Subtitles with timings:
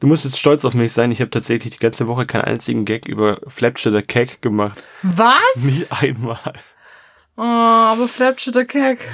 [0.00, 1.10] Du musst jetzt stolz auf mich sein.
[1.10, 4.82] Ich habe tatsächlich die ganze Woche keinen einzigen Gag über Flapshire the Cake gemacht.
[5.02, 5.56] Was?
[5.56, 6.52] Nie einmal.
[7.36, 9.08] Oh, aber Flapshire der Keck.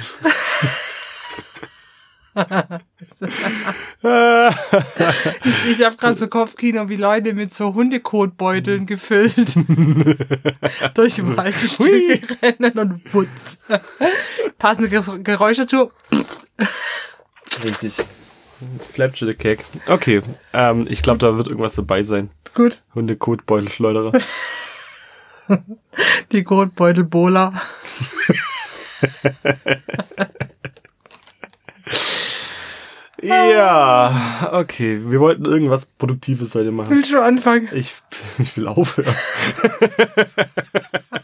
[5.43, 9.55] ich ich habe gerade so Kopfkino, wie Leute mit so Hundekotbeuteln gefüllt
[10.95, 13.57] durch Waldstücke rennen und putz.
[14.57, 15.91] Passende Ger- Geräusche dazu.
[17.63, 17.95] Richtig.
[18.95, 19.63] The Cake.
[19.87, 20.21] Okay,
[20.53, 22.29] ähm, ich glaube, da wird irgendwas dabei sein.
[22.53, 22.83] Gut.
[22.93, 24.11] Hundekotbeutelschleuderer.
[26.31, 27.53] Die Kotbeutel-Bola.
[33.21, 34.99] ja, okay.
[35.05, 36.89] Wir wollten irgendwas Produktives heute machen.
[36.89, 37.69] Willst du anfangen?
[37.73, 37.93] Ich,
[38.39, 39.13] ich will aufhören.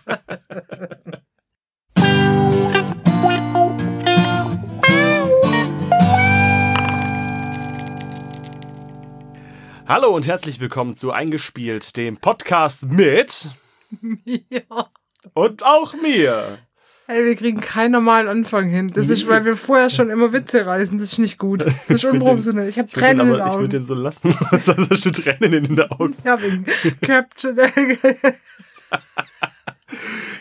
[9.87, 13.47] Hallo und herzlich willkommen zu Eingespielt, dem Podcast mit
[14.49, 14.89] Ja.
[15.33, 16.59] und auch mir.
[17.05, 18.89] Hey, wir kriegen keinen normalen Anfang hin.
[18.93, 20.97] Das ist, weil wir vorher schon immer Witze reißen.
[20.97, 21.63] Das ist nicht gut.
[21.87, 22.67] Das ist unprofessionell.
[22.67, 23.69] Ich habe würde Tränen in den aber- ich würd Augen.
[23.69, 24.31] den so lassen.
[24.59, 26.17] Sonst hast du Tränen in den Augen.
[26.25, 26.65] Ja, wegen
[27.01, 27.55] Capture.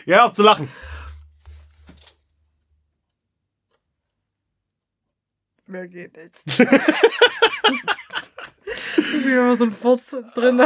[0.05, 0.67] Ja, auf zu lachen.
[5.67, 6.69] Mehr geht nicht.
[8.97, 10.59] Ich will immer so ein Furz drin.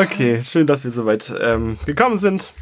[0.00, 2.52] Okay, schön, dass wir soweit ähm, gekommen sind.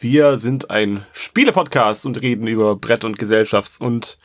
[0.00, 4.18] Wir sind ein Spiele-Podcast und reden über Brett- und Gesellschafts- und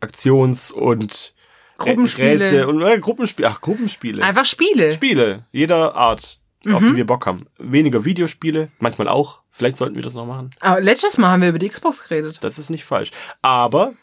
[0.00, 1.32] Aktions- und
[1.78, 2.44] Gruppenspiele.
[2.44, 3.48] Rätsel und äh, Gruppenspiele.
[3.48, 4.22] Ach, Gruppenspiele.
[4.22, 4.92] Einfach Spiele.
[4.92, 6.38] Spiele jeder Art,
[6.70, 6.88] auf Mhm.
[6.88, 7.46] die wir Bock haben.
[7.58, 9.40] Weniger Videospiele, manchmal auch.
[9.50, 10.50] Vielleicht sollten wir das noch machen.
[10.60, 12.38] Aber letztes Mal haben wir über die Xbox geredet.
[12.42, 13.10] Das ist nicht falsch.
[13.40, 13.94] Aber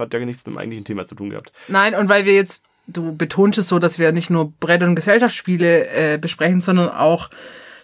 [0.00, 1.52] hat ja nichts mit dem eigentlichen Thema zu tun gehabt.
[1.68, 4.94] Nein, und weil wir jetzt, du betonst es so, dass wir nicht nur Brett- und
[4.94, 7.30] Gesellschaftsspiele äh, besprechen, sondern auch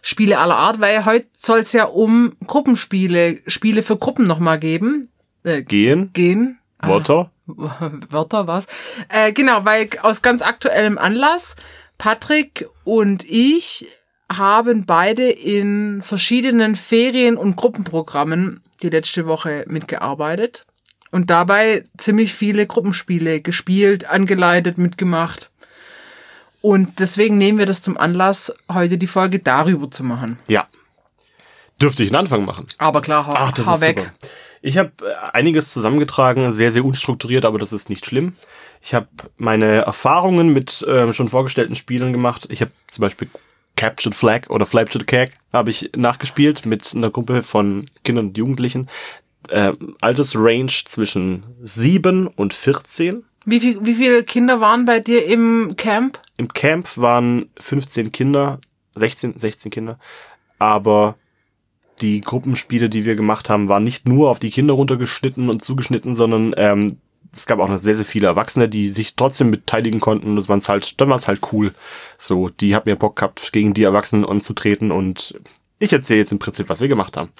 [0.02, 5.08] Spiele aller Art, weil heute soll es ja um Gruppenspiele, Spiele für Gruppen nochmal geben.
[5.42, 6.58] Äh, Gehen, gehen.
[6.80, 7.30] Wörter.
[7.46, 8.66] Wörter, was?
[9.08, 11.56] Äh, genau, weil aus ganz aktuellem Anlass,
[11.98, 13.88] Patrick und ich
[14.30, 20.65] haben beide in verschiedenen Ferien- und Gruppenprogrammen die letzte Woche mitgearbeitet
[21.16, 25.50] und dabei ziemlich viele Gruppenspiele gespielt, angeleitet, mitgemacht.
[26.60, 30.38] Und deswegen nehmen wir das zum Anlass, heute die Folge darüber zu machen.
[30.46, 30.66] Ja.
[31.80, 32.66] Dürfte ich einen Anfang machen?
[32.76, 33.98] Aber klar, hau, Ach, das hau weg.
[33.98, 34.12] super.
[34.60, 34.92] Ich habe
[35.32, 38.34] einiges zusammengetragen, sehr, sehr unstrukturiert, aber das ist nicht schlimm.
[38.82, 42.46] Ich habe meine Erfahrungen mit ähm, schon vorgestellten Spielen gemacht.
[42.50, 43.30] Ich habe zum Beispiel
[43.76, 48.88] Captured Flag oder Flapshire Cake habe ich nachgespielt mit einer Gruppe von Kindern und Jugendlichen.
[49.48, 53.24] Äh, Altersrange zwischen 7 und 14.
[53.44, 56.20] Wie, viel, wie viele Kinder waren bei dir im Camp?
[56.36, 58.58] Im Camp waren 15 Kinder,
[58.96, 59.98] 16, 16 Kinder,
[60.58, 61.16] aber
[62.00, 66.14] die Gruppenspiele, die wir gemacht haben, waren nicht nur auf die Kinder runtergeschnitten und zugeschnitten,
[66.14, 66.98] sondern ähm,
[67.32, 70.36] es gab auch noch sehr, sehr viele Erwachsene, die sich trotzdem beteiligen konnten.
[70.36, 71.72] Das war's halt, dann war es halt cool.
[72.18, 75.34] So, die haben mir Bock gehabt, gegen die Erwachsenen anzutreten und
[75.78, 77.30] ich erzähle jetzt im Prinzip, was wir gemacht haben.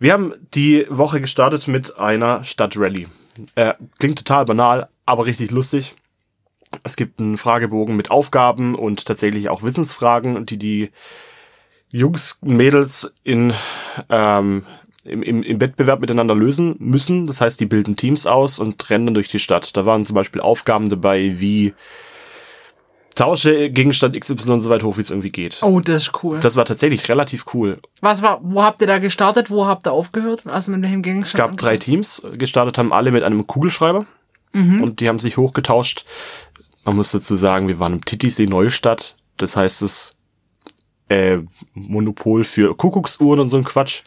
[0.00, 3.06] Wir haben die Woche gestartet mit einer Stadtrallye.
[3.54, 5.94] Äh, klingt total banal, aber richtig lustig.
[6.82, 10.90] Es gibt einen Fragebogen mit Aufgaben und tatsächlich auch Wissensfragen, die die
[11.90, 13.52] Jungs Mädels in,
[14.08, 14.64] ähm,
[15.04, 17.26] im, im, im Wettbewerb miteinander lösen müssen.
[17.26, 19.76] Das heißt, die bilden Teams aus und rennen durch die Stadt.
[19.76, 21.74] Da waren zum Beispiel Aufgaben dabei wie
[23.20, 25.62] Tausche Gegenstand XY so weit hoch, wie es irgendwie geht.
[25.62, 26.40] Oh, das ist cool.
[26.40, 27.78] Das war tatsächlich relativ cool.
[28.00, 29.50] Was war, wo habt ihr da gestartet?
[29.50, 30.46] Wo habt ihr aufgehört?
[30.46, 31.38] Also mit welchem Gegenstand?
[31.38, 32.22] Es gab drei Teams.
[32.38, 34.06] Gestartet haben alle mit einem Kugelschreiber.
[34.54, 36.06] Und die haben sich hochgetauscht.
[36.84, 39.16] Man muss dazu sagen, wir waren im Titisee Neustadt.
[39.36, 40.16] Das heißt, es
[41.10, 41.40] äh,
[41.74, 44.00] Monopol für Kuckucksuhren und so ein Quatsch.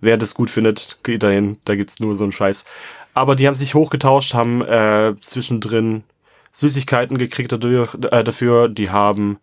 [0.00, 1.58] Wer das gut findet, geht dahin.
[1.66, 2.64] Da gibt's nur so einen Scheiß.
[3.12, 6.04] Aber die haben sich hochgetauscht, haben äh, zwischendrin
[6.54, 8.68] Süßigkeiten gekriegt dadurch, äh, dafür.
[8.68, 9.38] Die haben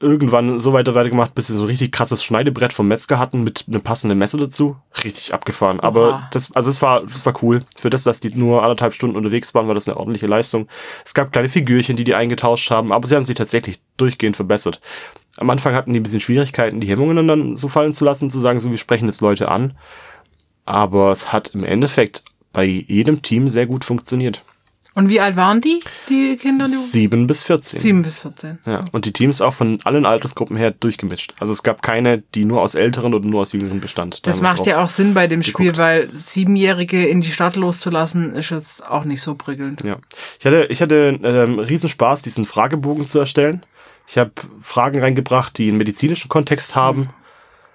[0.00, 3.64] irgendwann so weiter weitergemacht, bis sie so ein richtig krasses Schneidebrett vom Metzger hatten mit
[3.68, 4.76] einem passenden Messer dazu.
[5.04, 5.80] Richtig abgefahren.
[5.80, 6.28] Aber Oha.
[6.32, 7.64] das, also es war, es war cool.
[7.76, 10.66] Für das, dass die nur anderthalb Stunden unterwegs waren, war das eine ordentliche Leistung.
[11.04, 14.80] Es gab kleine Figürchen, die die eingetauscht haben, aber sie haben sich tatsächlich durchgehend verbessert.
[15.36, 18.38] Am Anfang hatten die ein bisschen Schwierigkeiten, die Hemmungen dann so fallen zu lassen, zu
[18.38, 19.76] sagen, so wir sprechen jetzt Leute an.
[20.64, 22.22] Aber es hat im Endeffekt
[22.52, 24.42] bei jedem Team sehr gut funktioniert.
[24.94, 26.66] Und wie alt waren die, die Kinder?
[26.66, 27.78] Sieben bis 14.
[27.78, 28.58] 7 bis 14.
[28.66, 31.34] Ja, und die Teams auch von allen Altersgruppen her durchgemischt.
[31.38, 34.26] Also es gab keine, die nur aus älteren oder nur aus jüngeren bestand.
[34.26, 35.78] Da Das macht ja auch Sinn bei dem Spiel, geguckt.
[35.78, 39.84] weil Siebenjährige in die Stadt loszulassen, ist jetzt auch nicht so prickelnd.
[39.84, 39.98] Ja.
[40.40, 43.64] Ich hatte, ich hatte ähm, Riesenspaß, diesen Fragebogen zu erstellen.
[44.08, 44.32] Ich habe
[44.62, 47.10] Fragen reingebracht, die einen medizinischen Kontext haben.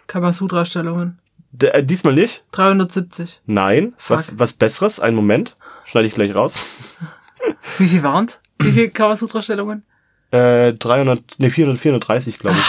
[0.08, 1.20] Kamasutra-Stellungen.
[1.52, 2.44] D äh, diesmal nicht.
[2.52, 3.42] 370.
[3.46, 3.94] Nein.
[4.08, 5.00] Was, was Besseres.
[5.00, 5.56] Einen Moment.
[5.86, 6.66] Schneide ich gleich raus.
[7.78, 8.40] Wie viel waren's?
[8.60, 9.86] Wie viele Kamasutra-Stellungen?
[10.32, 12.66] Äh, 300, nee, 400, 430, glaube ich.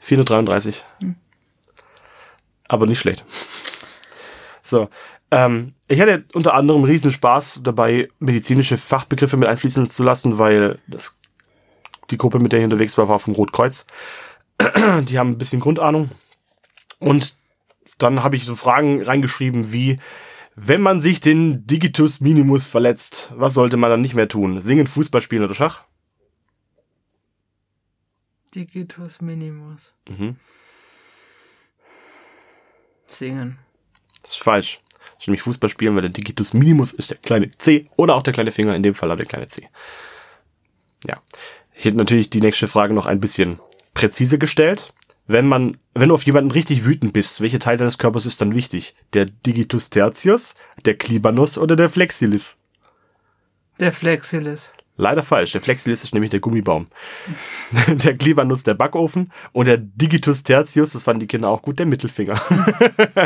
[0.00, 0.84] 433.
[2.68, 3.24] Aber nicht schlecht.
[4.62, 4.88] So.
[5.30, 10.78] Ähm, ich hatte unter anderem riesen Spaß dabei, medizinische Fachbegriffe mit einfließen zu lassen, weil
[10.86, 11.18] das,
[12.10, 13.86] die Gruppe, mit der ich unterwegs war, war vom Rotkreuz.
[14.60, 16.10] Die haben ein bisschen Grundahnung.
[16.98, 17.34] Und
[17.98, 19.98] dann habe ich so Fragen reingeschrieben wie,
[20.56, 24.62] wenn man sich den Digitus Minimus verletzt, was sollte man dann nicht mehr tun?
[24.62, 25.84] Singen, Fußball spielen oder Schach?
[28.54, 29.94] Digitus Minimus.
[30.08, 30.36] Mhm.
[33.06, 33.58] Singen.
[34.22, 34.80] Das ist falsch.
[35.14, 38.22] Das ist nämlich Fußball spielen, weil der Digitus Minimus ist der kleine C oder auch
[38.22, 39.68] der kleine Finger, in dem Fall auch der kleine C.
[41.06, 41.22] Ja.
[41.74, 43.60] Ich hätte natürlich die nächste Frage noch ein bisschen
[43.92, 44.94] präziser gestellt.
[45.26, 48.54] Wenn man, wenn du auf jemanden richtig wütend bist, welche Teil deines Körpers ist dann
[48.54, 48.94] wichtig?
[49.12, 52.56] Der Digitus tertius, der Klibanus oder der Flexilis?
[53.80, 54.72] Der Flexilis.
[54.98, 55.52] Leider falsch.
[55.52, 56.86] Der Flexilis ist nämlich der Gummibaum.
[57.88, 61.84] Der Klibanus der Backofen und der Digitus tertius, das fanden die Kinder auch gut, der
[61.84, 62.40] Mittelfinger.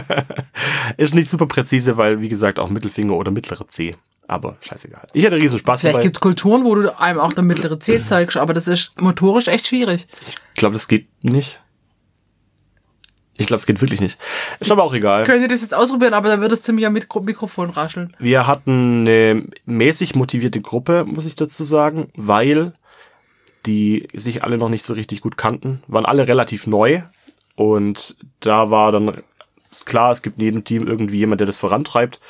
[0.96, 3.94] ist nicht super präzise, weil, wie gesagt, auch Mittelfinger oder mittlere C.
[4.26, 5.06] Aber scheißegal.
[5.12, 6.03] Ich hatte riesen Spaß Vielleicht dabei.
[6.05, 9.69] gibt's Kulturen, wo du einem auch der mittlere C zeigst, aber das ist motorisch echt
[9.69, 10.08] schwierig.
[10.55, 11.61] Ich glaube, das geht nicht.
[13.40, 14.19] Ich glaube, es geht wirklich nicht.
[14.58, 15.25] Ist aber auch egal.
[15.25, 18.14] Könnt ihr das jetzt ausprobieren, aber dann wird es ziemlich am Mikro Mikrofon rascheln.
[18.19, 22.75] Wir hatten eine mäßig motivierte Gruppe, muss ich dazu sagen, weil
[23.64, 27.00] die sich alle noch nicht so richtig gut kannten, waren alle relativ neu
[27.56, 29.22] und da war dann
[29.86, 32.20] klar, es gibt in jedem Team irgendwie jemand, der das vorantreibt.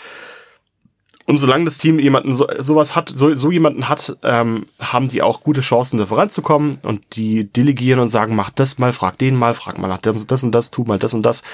[1.31, 5.23] Und solange das Team jemanden so, sowas hat, so, so jemanden hat, ähm, haben die
[5.23, 9.37] auch gute Chancen, da voranzukommen und die delegieren und sagen, mach das mal, frag den
[9.37, 11.45] mal, frag mal nach dem, das und das, tu mal das und das.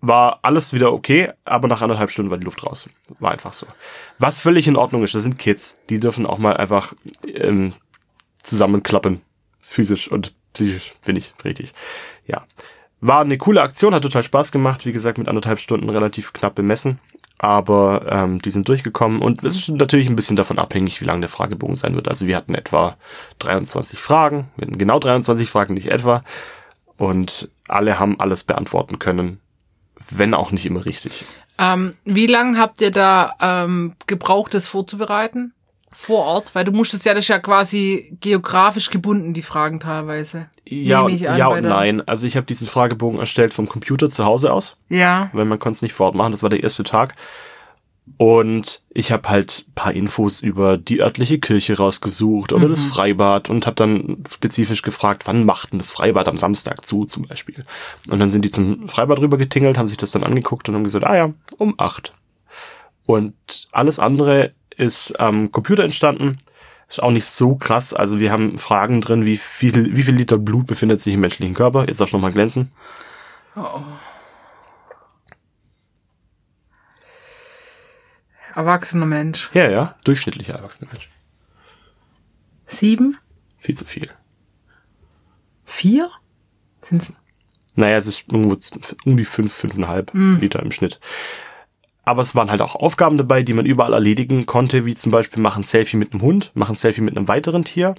[0.00, 2.88] War alles wieder okay, aber nach anderthalb Stunden war die Luft raus.
[3.18, 3.66] War einfach so.
[4.20, 5.76] Was völlig in Ordnung ist, das sind Kids.
[5.90, 6.92] Die dürfen auch mal einfach
[7.26, 7.72] ähm,
[8.40, 9.20] zusammenklappen.
[9.58, 11.72] Physisch und psychisch, finde ich richtig.
[12.24, 12.44] Ja.
[13.00, 14.86] War eine coole Aktion, hat total Spaß gemacht.
[14.86, 17.00] Wie gesagt, mit anderthalb Stunden relativ knapp bemessen.
[17.38, 21.20] Aber ähm, die sind durchgekommen und es ist natürlich ein bisschen davon abhängig, wie lang
[21.20, 22.08] der Fragebogen sein wird.
[22.08, 22.96] Also wir hatten etwa
[23.40, 26.22] 23 Fragen, wir hatten genau 23 Fragen, nicht etwa.
[26.96, 29.40] Und alle haben alles beantworten können,
[30.10, 31.26] wenn auch nicht immer richtig.
[31.58, 35.52] Ähm, wie lange habt ihr da ähm, gebraucht, das vorzubereiten?
[35.92, 36.54] Vor Ort?
[36.54, 40.48] Weil du musstest ja, das ja quasi geografisch gebunden, die Fragen teilweise.
[40.68, 42.06] Ja, an, ja und nein.
[42.08, 45.30] Also ich habe diesen Fragebogen erstellt vom Computer zu Hause aus, Ja.
[45.32, 46.32] weil man konnte es nicht vor Ort machen.
[46.32, 47.14] Das war der erste Tag.
[48.18, 53.66] Und ich habe halt paar Infos über die örtliche Kirche rausgesucht oder das Freibad und
[53.66, 57.64] habe dann spezifisch gefragt, wann macht denn das Freibad am Samstag zu zum Beispiel.
[58.08, 60.84] Und dann sind die zum Freibad rüber getingelt, haben sich das dann angeguckt und haben
[60.84, 62.12] gesagt, ah ja, um acht.
[63.06, 63.34] Und
[63.72, 66.36] alles andere ist am Computer entstanden.
[66.88, 67.92] Ist auch nicht so krass.
[67.92, 71.54] Also wir haben Fragen drin, wie viel, wie viel Liter Blut befindet sich im menschlichen
[71.54, 71.86] Körper.
[71.86, 72.70] Jetzt darfst du nochmal glänzen.
[78.54, 79.50] Erwachsener Mensch.
[79.52, 81.10] Ja, ja, durchschnittlicher erwachsener Mensch.
[82.66, 83.18] Sieben?
[83.58, 84.10] Viel zu viel.
[85.64, 86.10] Vier?
[86.82, 87.12] Sind's?
[87.74, 88.56] Naja, es ist irgendwo
[89.04, 91.00] um die fünf, fünfeinhalb Liter im Schnitt.
[92.06, 95.42] Aber es waren halt auch Aufgaben dabei, die man überall erledigen konnte, wie zum Beispiel
[95.42, 97.96] machen Selfie mit einem Hund, machen Selfie mit einem weiteren Tier,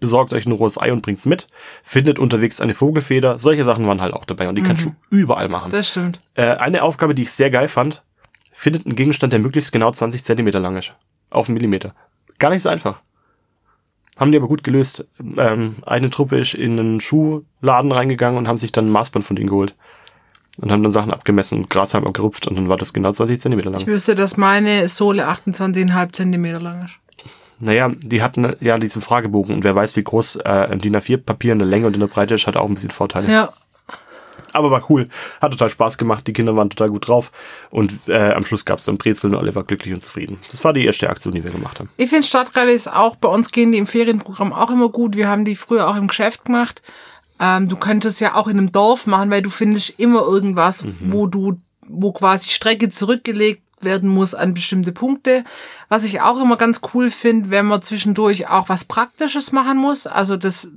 [0.00, 1.46] besorgt euch ein rohes Ei und bringt's mit,
[1.84, 3.38] findet unterwegs eine Vogelfeder.
[3.38, 5.70] Solche Sachen waren halt auch dabei und die kannst du überall machen.
[5.70, 6.18] Das stimmt.
[6.34, 8.02] Äh, eine Aufgabe, die ich sehr geil fand,
[8.52, 10.92] findet einen Gegenstand, der möglichst genau 20 Zentimeter lang ist.
[11.30, 11.94] Auf einen Millimeter.
[12.40, 13.02] Gar nicht so einfach.
[14.18, 15.06] Haben die aber gut gelöst.
[15.36, 19.36] Ähm, eine Truppe ist in einen Schuhladen reingegangen und haben sich dann ein Maßband von
[19.36, 19.76] denen geholt.
[20.62, 23.70] Und haben dann Sachen abgemessen und Grashalm abgerupft und dann war das genau 20 Zentimeter
[23.72, 23.86] Ich lang.
[23.86, 26.94] wüsste, dass meine Sohle 28,5 Zentimeter lang ist.
[27.60, 31.58] Naja, die hatten ja diesen Fragebogen und wer weiß, wie groß äh, DIN A4-Papier in
[31.60, 33.30] der Länge und in der Breite ist, hat auch ein bisschen Vorteile.
[33.30, 33.52] Ja.
[34.52, 35.08] Aber war cool.
[35.40, 36.26] Hat total Spaß gemacht.
[36.28, 37.32] Die Kinder waren total gut drauf.
[37.70, 40.38] Und äh, am Schluss gab's dann Brezeln und alle waren glücklich und zufrieden.
[40.52, 41.88] Das war die erste Aktion, die wir gemacht haben.
[41.96, 45.16] Ich finde Stadtrallyes auch, bei uns gehen die im Ferienprogramm auch immer gut.
[45.16, 46.82] Wir haben die früher auch im Geschäft gemacht.
[47.40, 51.26] Ähm, du könntest ja auch in einem Dorf machen, weil du findest immer irgendwas, wo
[51.26, 55.44] du, wo quasi Strecke zurückgelegt werden muss an bestimmte Punkte.
[55.88, 60.06] Was ich auch immer ganz cool finde, wenn man zwischendurch auch was Praktisches machen muss.
[60.06, 60.68] Also das,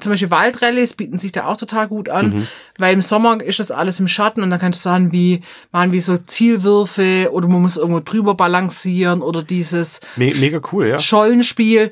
[0.00, 2.48] zum Beispiel Waldrallyes bieten sich da auch total gut an, mhm.
[2.78, 5.42] weil im Sommer ist das alles im Schatten und dann kannst du sagen, wie,
[5.72, 10.88] machen wie so Zielwürfe oder man muss irgendwo drüber balancieren oder dieses Me mega cool,
[10.88, 10.98] ja.
[10.98, 11.90] Schollenspiel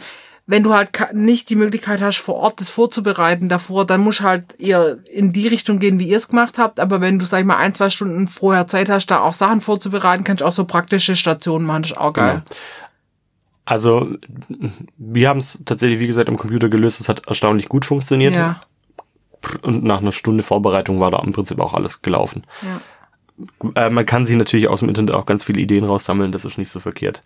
[0.50, 4.58] wenn du halt nicht die Möglichkeit hast, vor Ort das vorzubereiten davor, dann musst halt
[4.58, 6.80] eher in die Richtung gehen, wie ihr es gemacht habt.
[6.80, 9.60] Aber wenn du, sag ich mal, ein, zwei Stunden vorher Zeit hast, da auch Sachen
[9.60, 11.82] vorzubereiten, kannst du auch so praktische Stationen machen.
[11.82, 12.42] Das ist auch geil.
[12.44, 12.58] Genau.
[13.64, 14.08] Also,
[14.98, 17.00] wir haben es tatsächlich, wie gesagt, am Computer gelöst.
[17.00, 18.34] Es hat erstaunlich gut funktioniert.
[18.34, 18.60] Ja.
[19.62, 22.42] Und nach einer Stunde Vorbereitung war da im Prinzip auch alles gelaufen.
[22.62, 23.86] Ja.
[23.86, 26.32] Äh, man kann sich natürlich aus dem Internet auch ganz viele Ideen raussammeln.
[26.32, 27.22] Das ist nicht so verkehrt.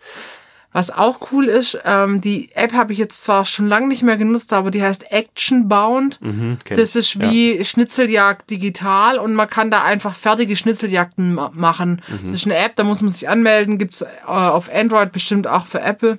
[0.75, 4.17] Was auch cool ist, ähm, die App habe ich jetzt zwar schon lange nicht mehr
[4.17, 6.19] genutzt, aber die heißt Action Bound.
[6.19, 7.63] Mhm, das ist wie ja.
[7.63, 12.01] Schnitzeljagd digital und man kann da einfach fertige Schnitzeljagden machen.
[12.09, 12.31] Mhm.
[12.33, 15.65] Das ist eine App, da muss man sich anmelden, gibt's äh, auf Android bestimmt auch
[15.65, 16.17] für Apple.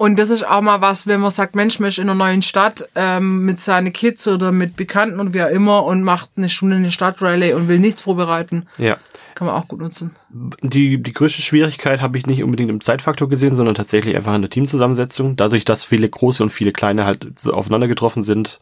[0.00, 2.40] Und das ist auch mal was, wenn man sagt, Mensch, man ist in einer neuen
[2.40, 6.48] Stadt ähm, mit seinen Kids oder mit Bekannten und wie auch immer und macht eine
[6.48, 8.66] Stunde eine Stadtrallye und will nichts vorbereiten.
[8.78, 8.96] Ja.
[9.34, 10.12] Kann man auch gut nutzen.
[10.62, 14.40] Die, die größte Schwierigkeit habe ich nicht unbedingt im Zeitfaktor gesehen, sondern tatsächlich einfach in
[14.40, 15.36] der Teamzusammensetzung.
[15.36, 18.58] Dadurch, dass viele große und viele kleine halt so aufeinander getroffen sind,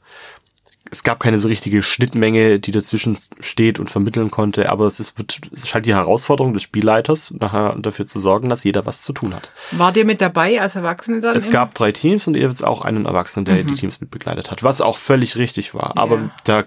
[0.90, 5.18] es gab keine so richtige Schnittmenge, die dazwischen steht und vermitteln konnte, aber es ist,
[5.18, 9.02] wird, es ist halt die Herausforderung des Spielleiters, nachher dafür zu sorgen, dass jeder was
[9.02, 9.52] zu tun hat.
[9.72, 11.36] War der mit dabei als Erwachsene dann?
[11.36, 13.68] Es gab drei Teams und jetzt auch einen Erwachsenen, der mhm.
[13.68, 15.94] die Teams mit begleitet hat, was auch völlig richtig war.
[15.96, 16.02] Ja.
[16.02, 16.64] Aber da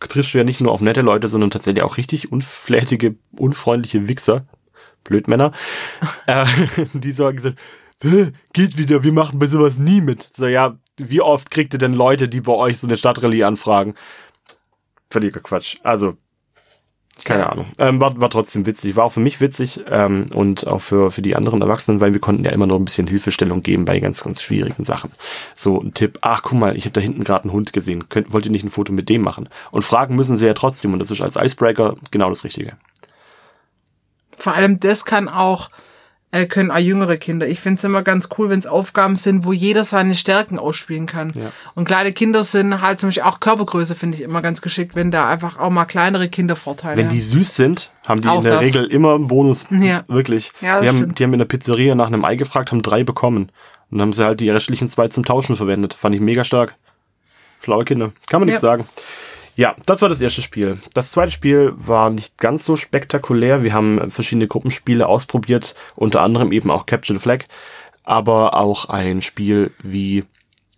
[0.00, 4.46] triffst du ja nicht nur auf nette Leute, sondern tatsächlich auch richtig unflätige, unfreundliche Wichser,
[5.04, 5.52] Blödmänner,
[6.26, 6.44] äh,
[6.92, 7.50] die sagen so,
[8.00, 10.30] geht wieder, wir machen bei sowas nie mit.
[10.36, 13.94] So, ja, wie oft kriegt ihr denn Leute, die bei euch so eine Stadtrallye anfragen?
[15.10, 15.76] Völliger Quatsch.
[15.82, 16.16] Also,
[17.24, 17.50] keine.
[17.50, 17.66] Ahnung.
[17.78, 18.96] Ähm, war, war trotzdem witzig.
[18.96, 22.20] War auch für mich witzig ähm, und auch für, für die anderen Erwachsenen, weil wir
[22.20, 25.10] konnten ja immer noch ein bisschen Hilfestellung geben bei ganz, ganz schwierigen Sachen.
[25.54, 28.08] So ein Tipp, ach guck mal, ich habe da hinten gerade einen Hund gesehen.
[28.10, 29.48] Könnt, wollt ihr nicht ein Foto mit dem machen?
[29.72, 32.76] Und fragen müssen sie ja trotzdem und das ist als Icebreaker genau das Richtige.
[34.36, 35.70] Vor allem das kann auch
[36.32, 37.46] äh, können auch jüngere Kinder.
[37.46, 41.06] Ich finde es immer ganz cool, wenn es Aufgaben sind, wo jeder seine Stärken ausspielen
[41.06, 41.32] kann.
[41.34, 41.52] Ja.
[41.74, 45.10] Und kleine Kinder sind halt zum Beispiel auch Körpergröße, finde ich immer ganz geschickt, wenn
[45.10, 48.42] da einfach auch mal kleinere Kinder Vorteile Wenn die süß sind, haben die auch in
[48.42, 48.62] der das.
[48.62, 49.66] Regel immer einen Bonus.
[49.70, 50.04] Ja.
[50.08, 50.52] Wirklich.
[50.60, 53.52] Ja, die, haben, die haben in der Pizzeria nach einem Ei gefragt, haben drei bekommen.
[53.90, 55.94] Und dann haben sie halt die restlichen zwei zum Tauschen verwendet.
[55.94, 56.74] Fand ich mega stark.
[57.62, 58.12] Schlaue Kinder.
[58.28, 58.52] Kann man ja.
[58.52, 58.84] nichts sagen.
[59.56, 60.78] Ja, das war das erste Spiel.
[60.92, 63.62] Das zweite Spiel war nicht ganz so spektakulär.
[63.62, 67.44] Wir haben verschiedene Gruppenspiele ausprobiert, unter anderem eben auch Capture the Flag,
[68.04, 70.24] aber auch ein Spiel wie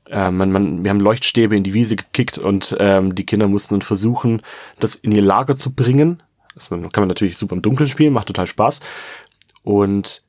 [0.09, 3.75] äh, man, man, wir haben Leuchtstäbe in die Wiese gekickt und ähm, die Kinder mussten
[3.75, 4.43] dann versuchen,
[4.79, 6.23] das in ihr Lager zu bringen.
[6.55, 8.81] Das kann man natürlich super im Dunkeln spielen, macht total Spaß.
[9.65, 10.23] Und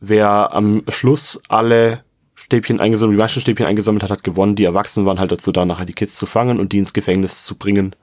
[0.00, 2.02] wer am Schluss alle
[2.40, 4.54] Stäbchen eingesammelt, die meisten Stäbchen eingesammelt hat, hat gewonnen.
[4.54, 7.44] Die Erwachsenen waren halt dazu da, nachher die Kids zu fangen und die ins Gefängnis
[7.44, 7.94] zu bringen,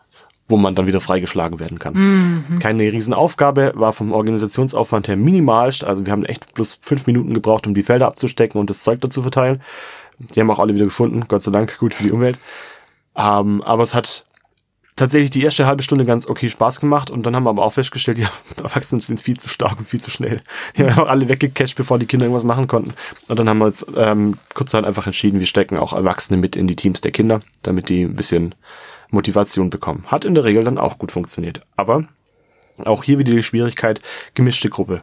[0.48, 1.94] wo man dann wieder freigeschlagen werden kann.
[1.96, 2.60] Mhm.
[2.60, 5.84] Keine Riesenaufgabe, war vom Organisationsaufwand her minimalst.
[5.84, 9.01] Also wir haben echt bloß fünf Minuten gebraucht, um die Felder abzustecken und das Zeug
[9.01, 9.62] dazu verteilen.
[10.20, 12.38] Die haben auch alle wieder gefunden, Gott sei Dank, gut für die Umwelt.
[13.15, 14.27] Ähm, aber es hat
[14.98, 17.74] tatsächlich die erste halbe Stunde ganz okay Spaß gemacht und dann haben wir aber auch
[17.74, 18.30] festgestellt, ja,
[18.62, 20.42] Erwachsene sind viel zu stark und viel zu schnell.
[20.75, 22.94] Die haben einfach alle weggecatcht, bevor die Kinder irgendwas machen konnten.
[23.30, 26.68] Und dann haben wir uns ähm, kurzerhand einfach entschieden, wir stecken auch Erwachsene mit in
[26.68, 28.56] die Teams der Kinder, damit die ein bisschen
[29.10, 30.06] Motivation bekommen.
[30.08, 31.62] Hat in der Regel dann auch gut funktioniert.
[31.77, 32.08] Aber
[32.86, 34.01] auch hier wieder die Schwierigkeit,
[34.34, 35.01] gemischte Gruppe.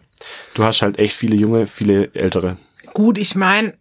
[0.55, 2.57] Du hast halt echt viele junge, viele ältere.
[2.93, 3.75] Gut, ich meine,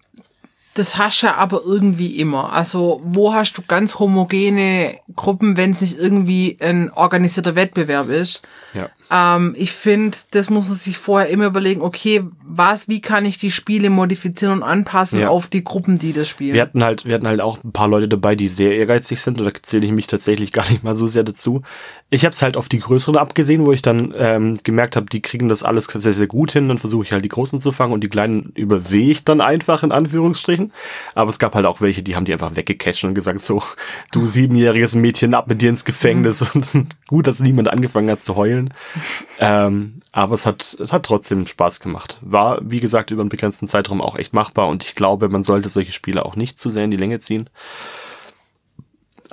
[0.75, 2.51] das hast du aber irgendwie immer.
[2.51, 8.42] Also wo hast du ganz homogene Gruppen, wenn es nicht irgendwie ein organisierter Wettbewerb ist?
[8.74, 8.89] Ja.
[9.12, 13.38] Ähm, ich finde, das muss man sich vorher immer überlegen, okay, was, wie kann ich
[13.38, 15.27] die Spiele modifizieren und anpassen ja.
[15.27, 16.56] auf die Gruppen, die das spielen?
[16.56, 19.39] Wir hatten halt, wir hatten halt auch ein paar Leute dabei, die sehr ehrgeizig sind,
[19.39, 21.62] und da zähle ich mich tatsächlich gar nicht mal so sehr dazu.
[22.13, 25.24] Ich habe es halt auf die größeren abgesehen, wo ich dann ähm, gemerkt habe, die
[25.24, 27.91] kriegen das alles sehr, sehr gut hin, dann versuche ich halt die großen zu fangen
[27.91, 30.72] und die kleinen übersehe ich dann einfach in Anführungsstrichen.
[31.15, 33.63] Aber es gab halt auch welche, die haben die einfach weggecatcht und gesagt, so,
[34.12, 36.53] du siebenjähriges Mädchen, ab mit dir ins Gefängnis.
[36.53, 36.62] Mhm.
[36.62, 38.75] Und gut, dass niemand angefangen hat zu heulen.
[39.39, 42.20] Ähm, aber es hat, es hat trotzdem Spaß gemacht.
[42.22, 45.67] War, wie gesagt, über einen begrenzten Zeitraum auch echt machbar und ich glaube, man sollte
[45.67, 47.50] solche Spiele auch nicht zu sehr in die Länge ziehen.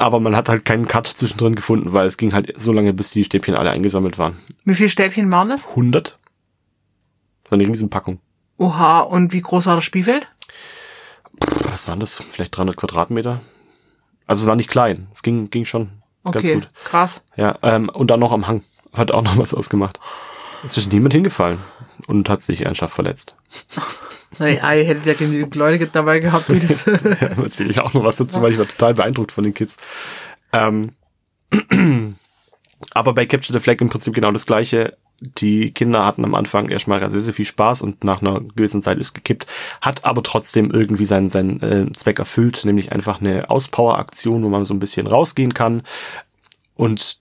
[0.01, 3.11] Aber man hat halt keinen Cut zwischendrin gefunden, weil es ging halt so lange, bis
[3.11, 4.39] die Stäbchen alle eingesammelt waren.
[4.65, 5.69] Wie viele Stäbchen waren das?
[5.69, 6.19] 100.
[7.47, 8.19] So eine Riesenpackung.
[8.57, 10.27] Oha, und wie groß war das Spielfeld?
[11.65, 12.15] Was waren das?
[12.31, 13.43] Vielleicht 300 Quadratmeter?
[14.27, 15.09] Also es war nicht klein.
[15.13, 15.91] Es ging, ging schon
[16.25, 16.71] okay, ganz gut.
[16.85, 17.21] krass.
[17.37, 18.63] Ja, ähm, und dann noch am Hang.
[18.97, 20.01] Hat auch noch was ausgemacht.
[20.65, 21.59] Es ist niemand hingefallen
[22.07, 23.37] und hat sich ernsthaft verletzt.
[24.39, 26.85] Naja, ihr hättet ja genügend Leute dabei gehabt, die das.
[26.87, 29.77] ja, erzähle ich auch noch was dazu, weil ich war total beeindruckt von den Kids.
[30.53, 30.93] Ähm,
[32.95, 34.97] aber bei Capture the Flag im Prinzip genau das gleiche.
[35.21, 38.99] Die Kinder hatten am Anfang erstmal sehr, sehr viel Spaß und nach einer gewissen Zeit
[38.99, 39.47] ist gekippt,
[39.83, 44.65] hat aber trotzdem irgendwie seinen, seinen äh, Zweck erfüllt, nämlich einfach eine Auspower-Aktion, wo man
[44.65, 45.83] so ein bisschen rausgehen kann
[46.77, 47.20] und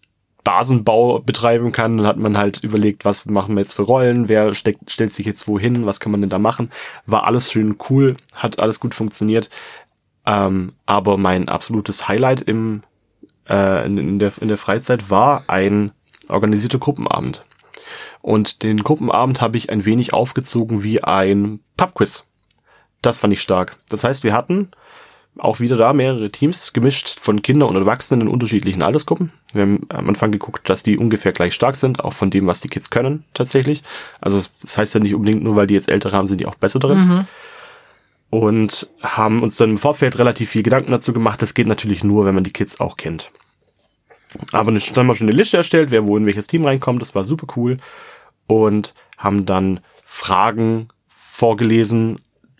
[0.49, 1.97] Basenbau betreiben kann.
[1.97, 5.27] Dann hat man halt überlegt, was machen wir jetzt für Rollen, wer steckt, stellt sich
[5.27, 6.71] jetzt wohin, was kann man denn da machen.
[7.05, 9.51] War alles schön cool, hat alles gut funktioniert.
[10.25, 12.81] Ähm, aber mein absolutes Highlight im,
[13.47, 15.91] äh, in, in, der, in der Freizeit war ein
[16.29, 17.45] organisierter Gruppenabend.
[18.23, 22.25] Und den Gruppenabend habe ich ein wenig aufgezogen wie ein Pubquiz.
[23.03, 23.77] Das fand ich stark.
[23.87, 24.71] Das heißt, wir hatten
[25.37, 29.31] auch wieder da mehrere Teams, gemischt von Kindern und Erwachsenen in unterschiedlichen Altersgruppen.
[29.53, 32.61] Wir haben am Anfang geguckt, dass die ungefähr gleich stark sind, auch von dem, was
[32.61, 33.83] die Kids können tatsächlich.
[34.19, 36.55] Also das heißt ja nicht unbedingt nur, weil die jetzt ältere haben, sind die auch
[36.55, 37.07] besser drin.
[37.07, 37.19] Mhm.
[38.31, 41.41] Und haben uns dann im Vorfeld relativ viel Gedanken dazu gemacht.
[41.41, 43.31] Das geht natürlich nur, wenn man die Kids auch kennt.
[44.51, 47.01] Aber dann haben wir schon eine Liste erstellt, wer wo in welches Team reinkommt.
[47.01, 47.77] Das war super cool.
[48.45, 52.19] Und haben dann Fragen vorgelesen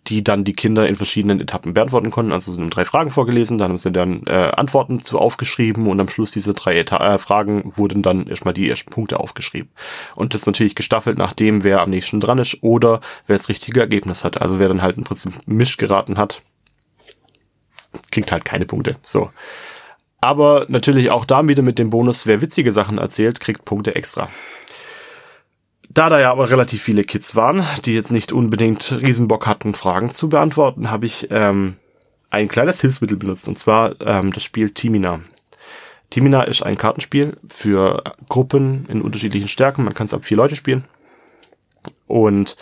[0.09, 2.31] die dann die Kinder in verschiedenen Etappen beantworten konnten.
[2.31, 6.07] Also sind drei Fragen vorgelesen, dann haben sie dann äh, Antworten zu aufgeschrieben und am
[6.07, 9.69] Schluss dieser drei Eta äh, Fragen wurden dann erstmal die ersten Punkte aufgeschrieben.
[10.15, 13.79] Und das natürlich gestaffelt nach dem, wer am nächsten dran ist oder wer das richtige
[13.79, 14.41] Ergebnis hat.
[14.41, 16.41] Also wer dann halt im Prinzip Misch geraten hat,
[18.11, 18.97] kriegt halt keine Punkte.
[19.03, 19.29] So.
[20.21, 24.29] Aber natürlich auch da wieder mit dem Bonus, wer witzige Sachen erzählt, kriegt Punkte extra.
[25.91, 30.11] Da da ja aber relativ viele Kids waren, die jetzt nicht unbedingt Riesenbock hatten, Fragen
[30.11, 31.73] zu beantworten, habe ich ähm,
[32.29, 35.21] ein kleines Hilfsmittel benutzt, und zwar ähm, das Spiel Timina.
[36.11, 39.83] Timina ist ein Kartenspiel für Gruppen in unterschiedlichen Stärken.
[39.83, 40.85] Man kann es ab vier Leute spielen.
[42.07, 42.57] Und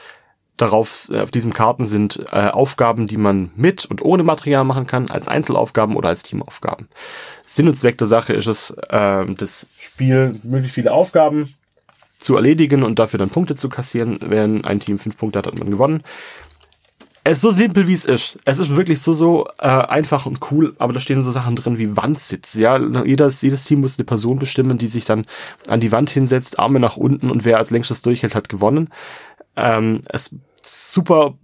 [0.57, 4.88] darauf, äh, auf diesen Karten sind äh, Aufgaben, die man mit und ohne Material machen
[4.88, 6.88] kann, als Einzelaufgaben oder als Teamaufgaben.
[7.46, 11.53] Sinn und Zweck der Sache ist es, äh, das Spiel möglichst viele Aufgaben
[12.18, 14.20] zu erledigen und dafür dann Punkte zu kassieren.
[14.22, 16.04] Wenn ein Team fünf Punkte hat, hat man gewonnen.
[17.24, 18.40] Es ist so simpel, wie es ist.
[18.46, 21.78] Es ist wirklich so, so äh, einfach und cool, aber da stehen so Sachen drin
[21.78, 22.53] wie Wandsitz.
[22.53, 25.25] Ja, jedes, jedes Team muss eine Person bestimmen, die sich dann
[25.68, 28.90] an die Wand hinsetzt, Arme nach unten und wer als längstes durchhält, hat gewonnen.
[29.58, 31.38] Ähm, es super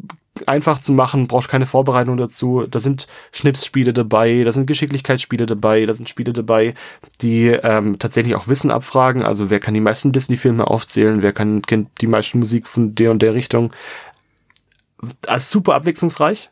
[0.45, 2.65] einfach zu machen, brauchst keine Vorbereitung dazu.
[2.69, 6.73] Da sind Schnipsspiele dabei, da sind Geschicklichkeitsspiele dabei, da sind Spiele dabei,
[7.21, 9.23] die ähm, tatsächlich auch Wissen abfragen.
[9.23, 13.11] Also wer kann die meisten Disney-Filme aufzählen, wer kann kennt die meisten Musik von der
[13.11, 13.71] und der Richtung.
[15.27, 16.49] Also super abwechslungsreich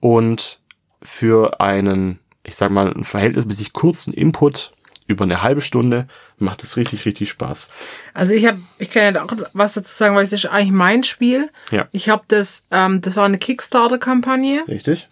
[0.00, 0.60] und
[1.02, 4.72] für einen, ich sag mal, einen verhältnismäßig kurzen Input
[5.10, 6.06] über eine halbe Stunde
[6.38, 7.68] macht es richtig, richtig Spaß.
[8.14, 11.02] Also ich habe, ich kann ja auch was dazu sagen, weil es ist eigentlich mein
[11.02, 11.50] Spiel.
[11.70, 11.88] Ja.
[11.92, 14.64] Ich habe das, ähm, das war eine Kickstarter-Kampagne.
[14.68, 15.08] Richtig.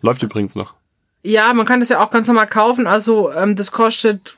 [0.00, 0.74] Läuft übrigens noch.
[1.22, 2.86] Ja, man kann das ja auch ganz normal kaufen.
[2.86, 4.36] Also ähm, das kostet,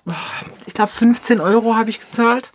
[0.66, 2.50] ich glaube 15 Euro habe ich gezahlt.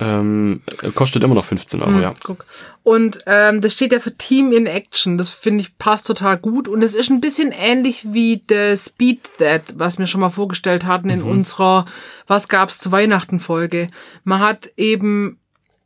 [0.00, 0.62] Ähm,
[0.94, 2.14] kostet immer noch 15 Euro, hm, ja.
[2.22, 2.44] Guck.
[2.84, 5.18] Und ähm, das steht ja für Team in Action.
[5.18, 6.68] Das finde ich passt total gut.
[6.68, 10.84] Und es ist ein bisschen ähnlich wie das Speed That, was wir schon mal vorgestellt
[10.86, 11.30] hatten in mhm.
[11.30, 11.84] unserer
[12.28, 13.90] Was gab's zu Weihnachten Folge.
[14.22, 15.38] Man hat eben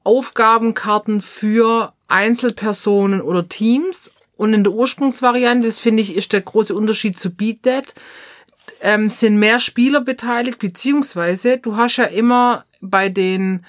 [0.05, 4.11] Aufgabenkarten für Einzelpersonen oder Teams.
[4.37, 7.95] Und in der Ursprungsvariante, das finde ich, ist der große Unterschied zu Beat That,
[8.83, 13.65] ähm, sind mehr Spieler beteiligt, beziehungsweise du hast ja immer bei den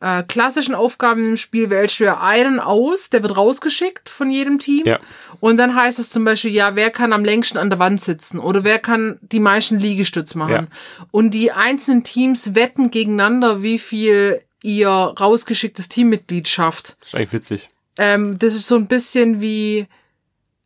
[0.00, 4.58] äh, klassischen Aufgaben im Spiel wählst du ja einen aus, der wird rausgeschickt von jedem
[4.58, 4.86] Team.
[4.86, 5.00] Ja.
[5.40, 8.38] Und dann heißt es zum Beispiel, ja, wer kann am längsten an der Wand sitzen
[8.38, 10.68] oder wer kann die meisten Liegestütz machen.
[10.70, 11.06] Ja.
[11.10, 16.96] Und die einzelnen Teams wetten gegeneinander, wie viel ihr rausgeschicktes Teammitglied schafft.
[17.00, 17.68] Das ist eigentlich witzig.
[17.98, 19.86] Ähm, das ist so ein bisschen wie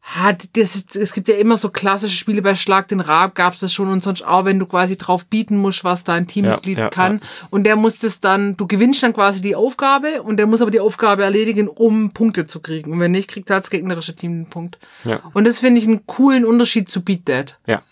[0.03, 3.73] ha, das es gibt ja immer so klassische Spiele bei Schlag den Rab gab's das
[3.73, 6.91] schon und sonst auch, wenn du quasi drauf bieten musst, was dein Teammitglied ja, ja,
[6.91, 7.21] kann.
[7.23, 7.47] Ja.
[7.51, 10.71] Und der muss das dann, du gewinnst dann quasi die Aufgabe und der muss aber
[10.71, 12.93] die Aufgabe erledigen, um Punkte zu kriegen.
[12.93, 14.79] Und wenn nicht, kriegt halt das gegnerische Team den Punkt.
[15.05, 15.21] Ja.
[15.33, 17.59] Und das finde ich einen coolen Unterschied zu Beat That.
[17.67, 17.83] Ja.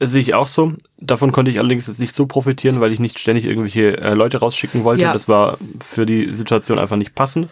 [0.00, 0.72] Sehe ich auch so.
[0.98, 4.38] Davon konnte ich allerdings jetzt nicht so profitieren, weil ich nicht ständig irgendwelche äh, Leute
[4.38, 5.02] rausschicken wollte.
[5.02, 5.12] Ja.
[5.12, 7.48] Das war für die Situation einfach nicht passend.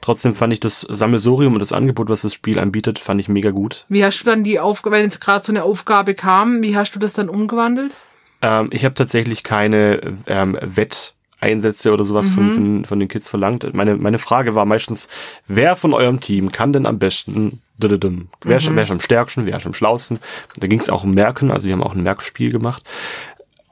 [0.00, 3.50] Trotzdem fand ich das Sammelsorium und das Angebot, was das Spiel anbietet, fand ich mega
[3.50, 3.86] gut.
[3.88, 6.94] Wie hast du dann die Aufgabe, wenn jetzt gerade so eine Aufgabe kam, wie hast
[6.94, 7.94] du das dann umgewandelt?
[8.42, 11.15] Ähm, ich habe tatsächlich keine ähm, Wett
[11.46, 12.32] Einsätze oder sowas mhm.
[12.32, 13.72] von, von, von den Kids verlangt.
[13.74, 15.08] Meine, meine Frage war meistens,
[15.46, 18.28] wer von eurem Team kann denn am besten, wer, mhm.
[18.42, 20.18] wer ist am stärksten, wer ist am schlausten?
[20.56, 22.82] Da ging es auch um Merken, also wir haben auch ein Merkspiel gemacht.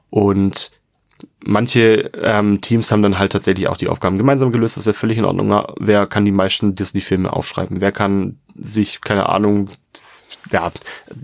[0.09, 0.71] Und
[1.43, 5.17] manche ähm, Teams haben dann halt tatsächlich auch die Aufgaben gemeinsam gelöst, was ja völlig
[5.17, 5.75] in Ordnung war.
[5.79, 7.81] Wer kann die meisten Disney-Filme aufschreiben?
[7.81, 9.69] Wer kann sich, keine Ahnung,
[10.51, 10.71] ja,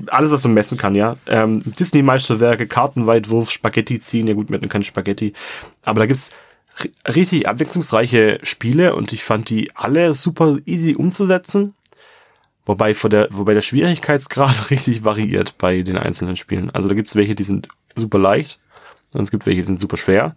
[0.07, 1.17] alles, was man messen kann, ja.
[1.27, 5.33] Ähm, Disney-Meisterwerke, Kartenweitwurf, Spaghetti ziehen, ja gut, wir hatten keine Spaghetti.
[5.83, 6.31] Aber da gibt's
[7.07, 11.75] richtig abwechslungsreiche Spiele und ich fand die alle super easy umzusetzen.
[12.65, 16.69] Wobei, vor der, wobei der Schwierigkeitsgrad richtig variiert bei den einzelnen Spielen.
[16.71, 18.59] Also da gibt's welche, die sind super leicht
[19.13, 20.35] und es gibt welche, die sind super schwer.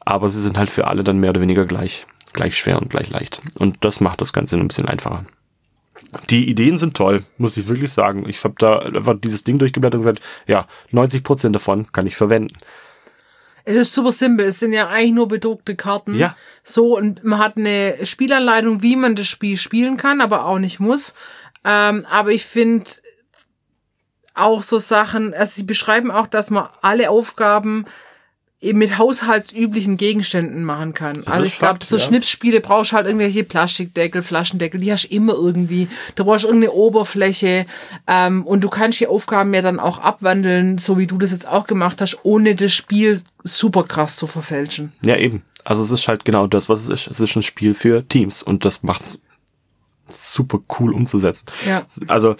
[0.00, 3.08] Aber sie sind halt für alle dann mehr oder weniger gleich, gleich schwer und gleich
[3.10, 3.40] leicht.
[3.58, 5.24] Und das macht das Ganze ein bisschen einfacher.
[6.30, 8.28] Die Ideen sind toll, muss ich wirklich sagen.
[8.28, 12.16] Ich habe da einfach dieses Ding durchgeblättert und gesagt, ja, 90 Prozent davon kann ich
[12.16, 12.56] verwenden.
[13.64, 14.46] Es ist super simpel.
[14.46, 16.14] Es sind ja eigentlich nur bedruckte Karten.
[16.14, 16.36] Ja.
[16.62, 20.80] So, und man hat eine Spielanleitung, wie man das Spiel spielen kann, aber auch nicht
[20.80, 21.14] muss.
[21.64, 22.90] Ähm, aber ich finde
[24.34, 27.86] auch so Sachen, also sie beschreiben auch, dass man alle Aufgaben
[28.62, 31.22] mit haushaltsüblichen Gegenständen machen kann.
[31.24, 32.02] Das also ich glaube, so ja.
[32.02, 35.88] Schnipsspiele brauchst halt irgendwelche Plastikdeckel, Flaschendeckel, die hast du immer irgendwie.
[36.14, 37.66] Du brauchst irgendeine Oberfläche
[38.06, 41.46] ähm, und du kannst die Aufgaben ja dann auch abwandeln, so wie du das jetzt
[41.46, 44.92] auch gemacht hast, ohne das Spiel super krass zu verfälschen.
[45.02, 45.42] Ja, eben.
[45.64, 47.06] Also es ist halt genau das, was es ist.
[47.06, 49.20] Es ist ein Spiel für Teams und das macht's
[50.08, 51.46] super cool umzusetzen.
[51.66, 51.86] Ja.
[52.06, 52.36] Also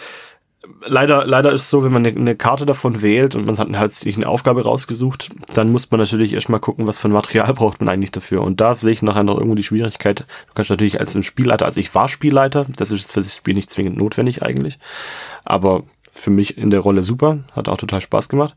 [0.87, 3.93] leider, leider ist so, wenn man eine, eine Karte davon wählt und man hat halt
[3.93, 7.81] sich eine Aufgabe rausgesucht, dann muss man natürlich erstmal gucken, was für ein Material braucht
[7.81, 8.43] man eigentlich dafür.
[8.43, 10.21] Und da sehe ich nachher noch irgendwo die Schwierigkeit.
[10.21, 13.55] Du kannst natürlich als ein Spielleiter, also ich war Spielleiter, das ist für das Spiel
[13.55, 14.79] nicht zwingend notwendig eigentlich,
[15.45, 18.55] aber für mich in der Rolle super, hat auch total Spaß gemacht.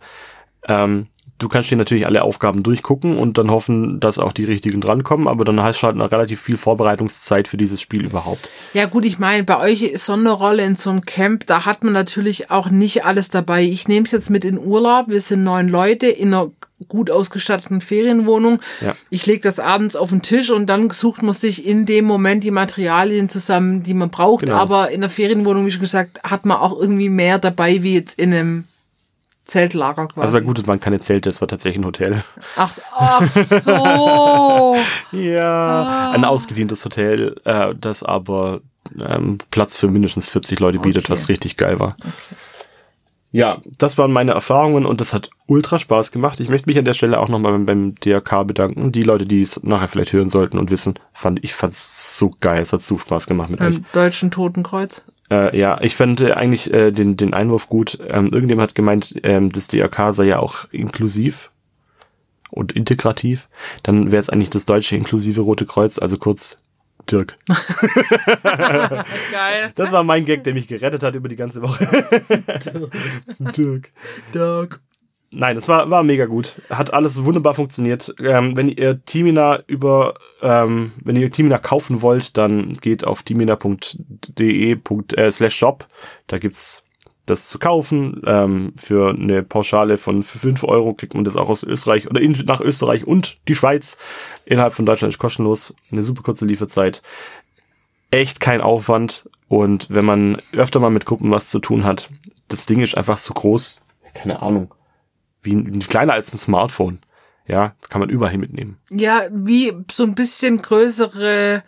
[0.68, 1.08] Ähm,
[1.40, 5.28] du kannst dir natürlich alle Aufgaben durchgucken und dann hoffen, dass auch die richtigen drankommen,
[5.28, 8.50] aber dann hast du halt noch relativ viel Vorbereitungszeit für dieses Spiel überhaupt.
[8.74, 11.94] Ja gut, ich meine, bei euch ist Sonderrolle in so einem Camp, da hat man
[11.94, 13.64] natürlich auch nicht alles dabei.
[13.64, 15.10] Ich nehme es jetzt mit in Urlaub.
[15.10, 16.52] Wir sind neun Leute in einer
[16.88, 18.60] gut ausgestatteten Ferienwohnung.
[18.82, 18.96] Ja.
[19.10, 22.44] Ich lege das abends auf den Tisch und dann sucht man sich in dem Moment
[22.44, 24.46] die Materialien zusammen, die man braucht.
[24.46, 24.58] Genau.
[24.58, 28.20] Aber in der Ferienwohnung, wie schon gesagt, hat man auch irgendwie mehr dabei, wie jetzt
[28.20, 28.64] in einem
[29.48, 30.22] Zeltlager quasi.
[30.22, 32.24] Also war gut, es waren keine Zelte, es war tatsächlich ein Hotel.
[32.56, 34.76] Ach, ach so.
[35.12, 38.62] Ja, ein ausgedientes Hotel, äh, das aber
[39.00, 41.12] ähm, Platz für mindestens 40 Leute bietet, Okay.
[41.14, 41.96] was richtig geil war.
[43.34, 46.40] Ja, das waren meine Erfahrungen und das hat ultra Spaß gemacht.
[46.40, 48.92] Ich möchte mich an der Stelle auch nochmal beim, beim DRK bedanken.
[48.94, 52.62] Die Leute, die es nachher vielleicht hören sollten und wissen, fand ich fand's so geil.
[52.62, 53.76] Es hat so Spaß gemacht mit euch.
[53.76, 55.04] Beim Deutschen Totenkreuz.
[55.30, 58.00] Äh, ja, ich fand äh, eigentlich äh, den, den Einwurf gut.
[58.12, 61.52] Ähm, irgendjemand hat gemeint, ähm, das DRK sei ja auch inklusiv
[62.50, 63.50] und integrativ.
[63.84, 66.58] Dann wäre es eigentlich das deutsche inklusive Rote Kreuz, also kurz
[67.10, 67.38] Dirk.
[69.32, 69.72] Geil.
[69.76, 71.88] Das war mein Gag, der mich gerettet hat über die ganze Woche.
[73.40, 73.92] Dirk.
[74.34, 74.82] Dirk.
[75.30, 76.62] Nein, es war, war mega gut.
[76.70, 78.16] Hat alles wunderbar funktioniert.
[78.20, 84.78] Ähm, wenn ihr Timina über, ähm, wenn ihr Timina kaufen wollt, dann geht auf timina.de
[85.18, 85.88] äh, slash shop.
[86.28, 86.84] Da gibt's
[87.26, 88.22] das zu kaufen.
[88.26, 92.22] Ähm, für eine Pauschale von für 5 Euro kriegt man das auch aus Österreich oder
[92.22, 93.98] in, nach Österreich und die Schweiz.
[94.46, 95.74] Innerhalb von Deutschland ist kostenlos.
[95.92, 97.02] Eine super kurze Lieferzeit.
[98.12, 99.30] Echt kein Aufwand.
[99.50, 102.10] Und wenn man öfter mal mit Gruppen was zu tun hat,
[102.48, 103.82] das Ding ist einfach so groß.
[104.14, 104.72] Keine Ahnung
[105.48, 107.00] wie ein, kleiner als ein Smartphone.
[107.48, 108.78] Ja, kann man überall hin mitnehmen.
[108.90, 111.64] Ja, wie so ein bisschen größere,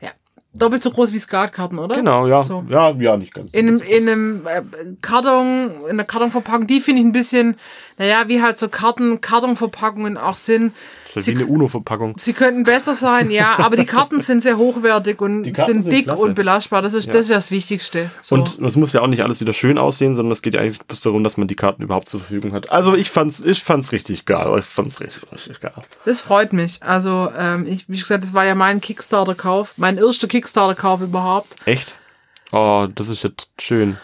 [0.00, 0.10] ja,
[0.52, 1.96] doppelt so groß wie Skatkarten, oder?
[1.96, 2.42] Genau, ja.
[2.42, 2.64] So.
[2.68, 3.54] Ja, ja, nicht ganz.
[3.54, 4.62] In einem, in einem äh,
[5.00, 7.56] Karton, in einer Kartonverpackung, die finde ich ein bisschen,
[7.96, 10.74] naja, wie halt so Karten, Kartonverpackungen auch sind.
[11.14, 12.14] Das ist halt wie eine UNO-Verpackung.
[12.18, 16.04] Sie könnten besser sein, ja, aber die Karten sind sehr hochwertig und sind sind dick
[16.06, 16.22] klasse.
[16.22, 16.82] und belastbar.
[16.82, 17.12] Das ist, Ja.
[17.12, 18.10] das ist das Wichtigste.
[18.20, 18.34] So.
[18.36, 20.80] Und es muss ja auch nicht alles wieder schön aussehen, sondern es geht ja eigentlich
[20.80, 22.70] bloß darum, dass man die Karten überhaupt zur Verfügung hat.
[22.70, 24.54] Also ich fand's, ich fand's richtig geil.
[24.58, 25.72] Ich fand's richtig, richtig geil.
[26.04, 26.82] Das freut mich.
[26.82, 31.54] Also, ähm, ich, wie gesagt, das war ja mein Kickstarter-Kauf, mein erster Kickstarter-Kauf überhaupt.
[31.66, 31.94] Echt?
[32.52, 33.96] Oh, das ist ja t- schön.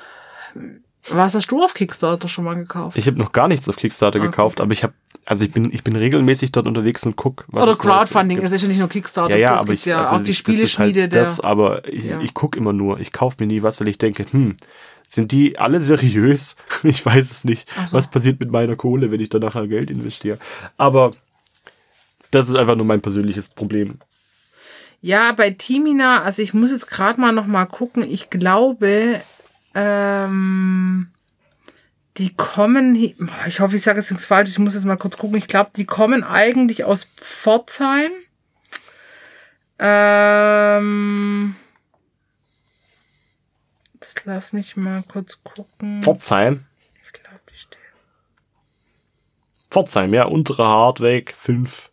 [1.10, 2.96] Was hast du auf Kickstarter schon mal gekauft?
[2.98, 4.92] Ich habe noch gar nichts auf Kickstarter gekauft, aber ich habe,
[5.30, 8.50] also ich bin, ich bin regelmäßig dort unterwegs und guck, was Oder es Crowdfunding, es
[8.50, 10.30] ist ja nicht nur Kickstarter, Ja, ja, es aber gibt ich, ja also auch die
[10.30, 11.20] ist Spieleschmiede halt der.
[11.20, 12.20] das, aber ich, Ja.
[12.22, 12.98] ich guck immer nur.
[12.98, 14.56] Ich kauf mir nie was, weil ich denke, hm,
[15.06, 16.56] sind die alle seriös?
[16.82, 17.68] Ich weiß es nicht.
[17.86, 17.92] So.
[17.98, 20.38] Was passiert mit meiner Kohle, wenn ich da nachher Geld investiere?
[20.78, 21.12] Aber
[22.30, 23.96] das ist einfach nur mein persönliches Problem.
[25.02, 28.02] Ja, bei Timina, also ich muss jetzt gerade mal noch mal gucken.
[28.08, 29.20] Ich glaube,
[29.74, 31.08] ähm,
[32.18, 34.50] die kommen, ich hoffe, ich sage jetzt nichts falsch.
[34.50, 35.38] Ich muss jetzt mal kurz gucken.
[35.38, 38.10] Ich glaube, die kommen eigentlich aus Pforzheim.
[39.78, 41.54] Ähm,
[43.94, 46.02] jetzt lass mich mal kurz gucken.
[46.02, 46.66] Pforzheim.
[47.06, 47.78] Ich glaube, die steht.
[49.70, 51.88] Pforzheim, ja, untere Hartweg 5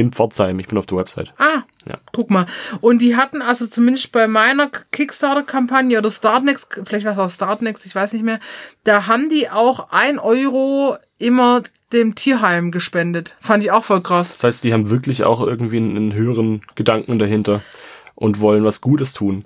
[0.00, 0.58] in Pforzheim.
[0.60, 1.32] Ich bin auf der Website.
[1.38, 1.98] Ah, Ja.
[2.12, 2.46] guck mal.
[2.80, 7.86] Und die hatten also zumindest bei meiner Kickstarter-Kampagne oder Startnext, vielleicht war es auch Startnext,
[7.86, 8.40] ich weiß nicht mehr,
[8.84, 13.36] da haben die auch ein Euro immer dem Tierheim gespendet.
[13.40, 14.30] Fand ich auch voll krass.
[14.32, 17.62] Das heißt, die haben wirklich auch irgendwie einen, einen höheren Gedanken dahinter
[18.14, 19.44] und wollen was Gutes tun.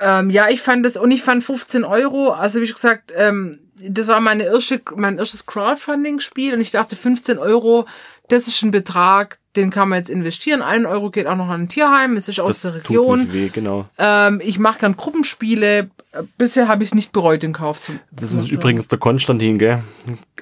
[0.00, 4.08] Ähm, ja, ich fand das, und ich fand 15 Euro, also wie gesagt, ähm, das
[4.08, 7.86] war meine erste, mein erstes Crowdfunding-Spiel und ich dachte 15 Euro,
[8.28, 10.62] das ist ein Betrag, den kann man jetzt investieren.
[10.62, 13.20] Ein Euro geht auch noch an ein Tierheim, es ist aus Das der tut Region.
[13.20, 13.86] nicht weh, genau.
[13.98, 15.90] Ähm, ich mache gern Gruppenspiele.
[16.38, 19.82] Bisher habe ich es nicht bereut, den Kauf zu Das ist übrigens der Konstantin, gell?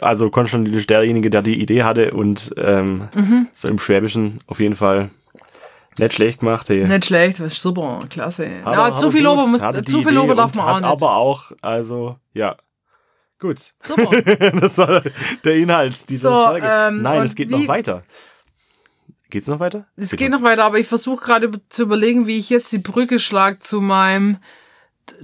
[0.01, 3.49] Also Konstantin ist derjenige, der die Idee hatte und ähm, Mhm.
[3.55, 5.11] so im Schwäbischen auf jeden Fall
[5.99, 6.69] nicht schlecht gemacht.
[6.69, 6.85] Hey.
[6.87, 8.49] Nicht schlecht, was super, klasse.
[8.65, 10.65] Hat er- ja, zu viel Lobe muss, hatte die zu viel Idee Lobe darf man
[10.67, 10.89] auch nicht.
[10.89, 12.57] aber auch, also, ja.
[13.39, 13.73] Gut.
[13.81, 14.11] Super.
[14.61, 15.03] das war
[15.45, 16.67] der Inhalt dieser So, Folge.
[16.71, 18.03] ähm, Nein, es geht wie- noch weiter.
[19.31, 19.87] Geht's noch weiter?
[19.97, 20.17] Es Bitte.
[20.17, 23.59] geht noch weiter, aber ich versuche gerade zu überlegen, wie ich jetzt die Brücke schlage
[23.59, 24.39] zu meinem,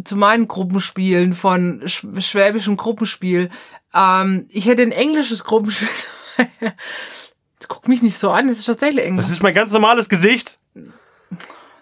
[0.04, 3.48] zu meinen Gruppenspielen von sch schwäbischem Gruppenspiel.
[3.94, 5.88] Ähm, ich hätte ein englisches Gruppenspiel.
[7.68, 9.26] Guck mich nicht so an, es ist tatsächlich Englisch.
[9.26, 10.56] Das ist mein ganz normales Gesicht.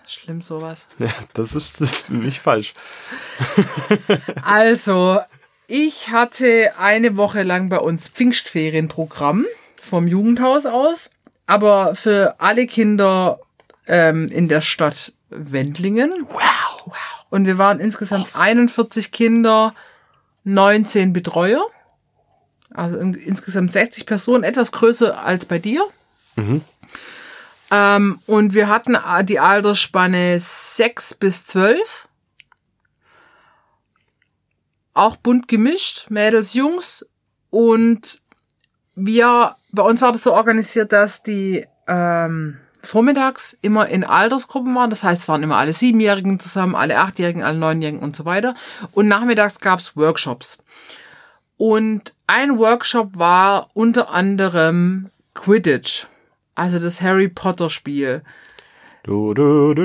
[0.06, 0.88] Schlimm sowas.
[0.98, 2.74] Ja, das ist, das ist nicht falsch.
[4.42, 5.20] Also,
[5.68, 9.46] ich hatte eine Woche lang bei uns Pfingstferienprogramm
[9.80, 11.11] vom Jugendhaus aus,
[11.50, 13.40] aber für alle Kinder
[13.88, 16.12] ähm, in der Stadt Wendlingen.
[16.28, 16.94] Wow.
[17.28, 19.74] Und wir waren insgesamt 41 Kinder,
[20.44, 21.60] 19 Betreuer.
[22.72, 25.84] Also in, insgesamt 60 Personen, etwas größer als bei dir.
[27.72, 32.06] Ähm, und wir hatten äh, die Altersspanne 6 bis 12
[34.94, 37.04] auch bunt gemischt, Mädels, Jungs.
[37.50, 38.20] Und
[39.06, 44.90] wir, bei uns war das so organisiert, dass die ähm, vormittags immer in Altersgruppen waren.
[44.90, 48.54] Das heißt, es waren immer alle Siebenjährigen zusammen, alle Achtjährigen, alle Neunjährigen und so weiter.
[48.92, 50.58] Und nachmittags gab's Workshops.
[51.56, 56.06] Und ein Workshop war unter anderem Quidditch.
[56.54, 58.22] Also das Harry Potter Spiel.
[59.02, 59.80] Du, du, du.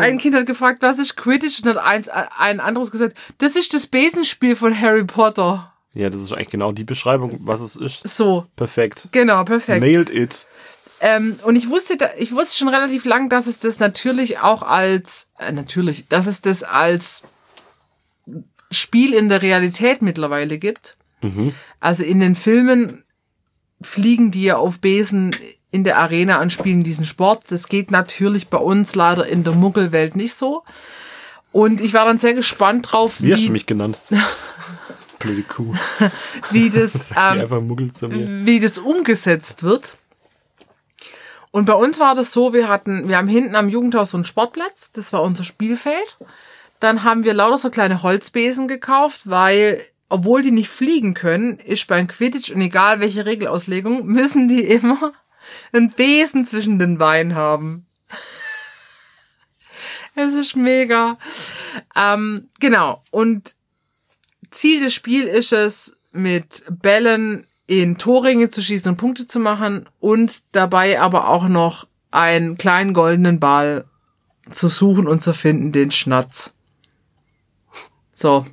[0.00, 1.62] Ein Kind hat gefragt, was ist Quidditch?
[1.62, 5.71] Und hat eins, ein anderes gesagt, das ist das Besenspiel von Harry Potter.
[5.94, 8.06] Ja, das ist eigentlich genau die Beschreibung, was es ist.
[8.08, 9.08] So, Perfekt.
[9.12, 9.80] genau, perfekt.
[9.80, 10.46] Nailed it.
[11.00, 15.26] Ähm, und ich wusste, ich wusste schon relativ lang, dass es das natürlich auch als,
[15.38, 17.22] äh, natürlich, dass es das als
[18.70, 20.96] Spiel in der Realität mittlerweile gibt.
[21.78, 23.04] Also in den Filmen
[23.80, 25.30] fliegen die ja auf Besen
[25.70, 27.44] in der Arena und spielen diesen Sport.
[27.50, 30.64] Das geht natürlich bei uns leider in der Muggelwelt nicht so.
[31.52, 33.98] Und ich war dann sehr gespannt drauf, Wie hast du wie, mich genannt?
[35.22, 35.74] Blöde Kuh.
[36.50, 39.96] wie das, ähm, wie das umgesetzt wird.
[41.52, 44.24] Und bei uns war das so, wir hatten, wir haben hinten am Jugendhaus so einen
[44.24, 46.16] Sportplatz, das war unser Spielfeld.
[46.80, 51.86] Dann haben wir lauter so kleine Holzbesen gekauft, weil, obwohl die nicht fliegen können, ist
[51.86, 55.12] beim Quidditch und egal welche Regelauslegung, müssen die immer
[55.72, 57.86] einen Besen zwischen den Beinen haben.
[60.14, 61.18] Es ist mega.
[61.94, 63.02] Ähm, genau.
[63.10, 63.54] Und
[64.52, 69.88] Ziel des Spiels ist es, mit Bällen in Torringe zu schießen und Punkte zu machen
[69.98, 73.86] und dabei aber auch noch einen kleinen goldenen Ball
[74.50, 76.54] zu suchen und zu finden, den Schnatz.
[78.14, 78.46] So,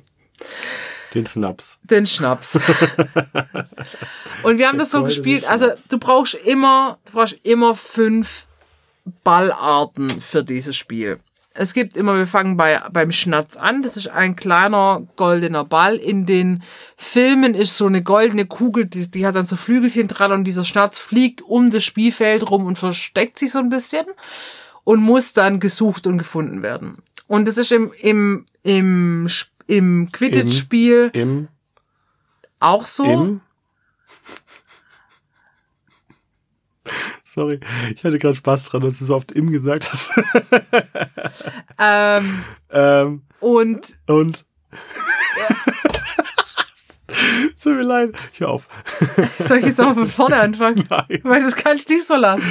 [1.14, 1.78] Den Schnaps.
[1.82, 2.56] den Schnaps.
[4.42, 8.46] und wir haben das so gespielt, also du brauchst immer, du brauchst immer fünf
[9.24, 11.18] Ballarten für dieses Spiel.
[11.60, 13.82] Es gibt immer, wir fangen bei, beim Schnatz an.
[13.82, 15.96] Das ist ein kleiner goldener Ball.
[15.96, 16.62] In den
[16.96, 20.64] Filmen ist so eine goldene Kugel, die, die hat dann so Flügelchen dran und dieser
[20.64, 24.06] Schnatz fliegt um das Spielfeld rum und versteckt sich so ein bisschen
[24.84, 26.96] und muss dann gesucht und gefunden werden.
[27.26, 29.28] Und das ist im, im, im,
[29.66, 31.48] im Quidditch-Spiel Im,
[32.58, 33.04] auch so.
[33.04, 33.40] im.
[37.32, 37.60] Sorry,
[37.94, 40.10] ich hatte gerade Spaß dran, dass du so oft im gesagt hast.
[41.78, 44.44] Ähm, ähm, und und.
[47.62, 48.14] Tut mir leid.
[48.32, 48.66] Ich hör auf.
[49.38, 50.84] soll ich jetzt auch von vorne anfangen?
[50.90, 51.20] Nein.
[51.22, 52.42] Weil das kann ich nicht so lassen.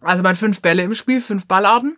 [0.00, 1.96] Also man hat fünf Bälle im Spiel, fünf Ballarten.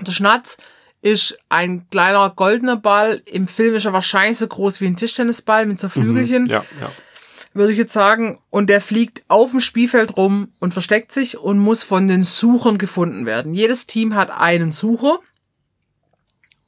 [0.00, 0.58] Der Schnatz
[1.00, 3.22] ist ein kleiner goldener Ball.
[3.24, 6.90] Im Film ist er wahrscheinlich so groß wie ein Tischtennisball mit so Flügelchen, Ja, ja.
[7.54, 8.38] Würde ich jetzt sagen.
[8.50, 12.78] Und der fliegt auf dem Spielfeld rum und versteckt sich und muss von den Suchern
[12.78, 13.54] gefunden werden.
[13.54, 15.20] Jedes Team hat einen Sucher.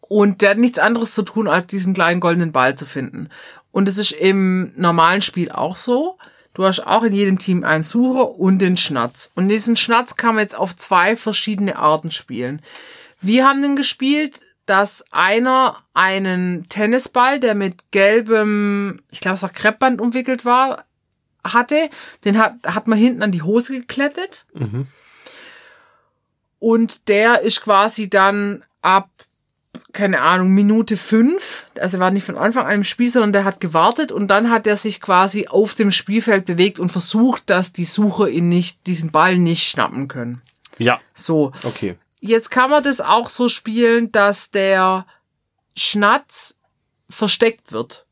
[0.01, 3.31] Und der hat nichts anderes zu tun, als diesen kleinen goldenen Ball zu finden.
[3.73, 6.19] Und es ist im normalen Spiel auch so.
[6.53, 9.33] Du hast auch in jedem Team einen Sucher und den Schnatz.
[9.35, 12.63] Und diesen Schnatz kann man jetzt auf zwei verschiedene Arten spielen.
[13.21, 19.51] Wir haben den gespielt, dass einer einen Tennisball, der mit gelbem, ich glaube es war
[19.51, 20.85] Kreppband umwickelt war,
[21.45, 21.91] hatte.
[22.25, 24.47] Den hat, hat man hinten an die Hose geklettet.
[24.55, 24.87] Mhm.
[26.59, 29.11] Und der ist quasi dann ab,
[29.93, 33.45] keine Ahnung, Minute fünf, also er war nicht von Anfang an im Spiel, sondern der
[33.45, 37.73] hat gewartet und dann hat er sich quasi auf dem Spielfeld bewegt und versucht, dass
[37.73, 40.41] die Sucher ihn nicht, diesen Ball nicht schnappen können.
[40.79, 41.53] Ja, So.
[41.65, 41.97] okay.
[42.27, 45.05] Jetzt kann man das auch so spielen, dass der
[45.77, 46.57] Schnatz
[47.11, 48.07] versteckt wird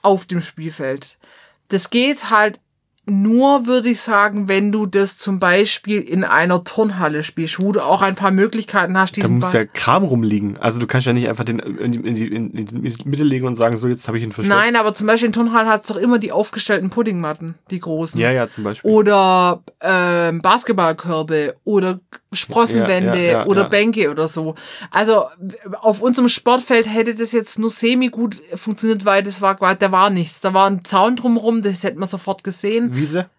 [0.00, 1.18] auf dem Spielfeld.
[1.66, 2.60] Das geht halt
[3.08, 7.84] nur, würde ich sagen, wenn du das zum Beispiel in einer Turnhalle spielst, wo du
[7.84, 10.56] auch ein paar Möglichkeiten hast, Da muss ja Kram rumliegen.
[10.58, 13.46] Also du kannst ja nicht einfach den in die, in die, in die Mitte legen
[13.46, 14.58] und sagen, so jetzt habe ich ihn versteckt.
[14.58, 18.20] Nein, aber zum Beispiel in Turnhallen hat es doch immer die aufgestellten Puddingmatten, die großen.
[18.20, 18.90] Ja, ja, zum Beispiel.
[18.90, 22.00] Oder ähm, Basketballkörbe oder
[22.32, 23.68] Sprossenwände Ja, ja, ja, oder.
[23.68, 24.54] Bänke oder so.
[24.90, 25.24] Also
[25.80, 30.10] auf unserem Sportfeld hätte das jetzt nur semi gut funktioniert, weil das war da war
[30.10, 30.40] nichts.
[30.40, 32.97] Da war ein Zaun drumherum, das hätte man sofort gesehen.
[32.98, 33.30] Wiese?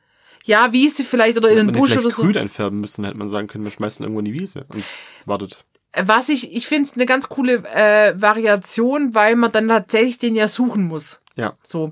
[0.46, 2.24] Ja, Wiese vielleicht oder in Hätte den Busch oder so.
[2.24, 4.84] grün einfärben müssen, hätte man sagen können, wir schmeißen irgendwo in die Wiese und
[5.26, 5.58] wartet.
[5.96, 10.36] Was ich, ich finde es eine ganz coole äh, Variation, weil man dann tatsächlich den
[10.36, 11.22] ja suchen muss.
[11.36, 11.58] Ja.
[11.64, 11.92] So.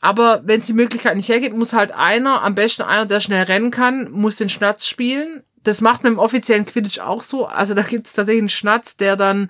[0.00, 3.44] Aber wenn es die Möglichkeit nicht hergibt, muss halt einer, am besten einer, der schnell
[3.44, 5.42] rennen kann, muss den Schnatz spielen.
[5.62, 7.46] Das macht man im offiziellen Quidditch auch so.
[7.46, 9.48] Also da gibt's tatsächlich einen Schnatz, der dann,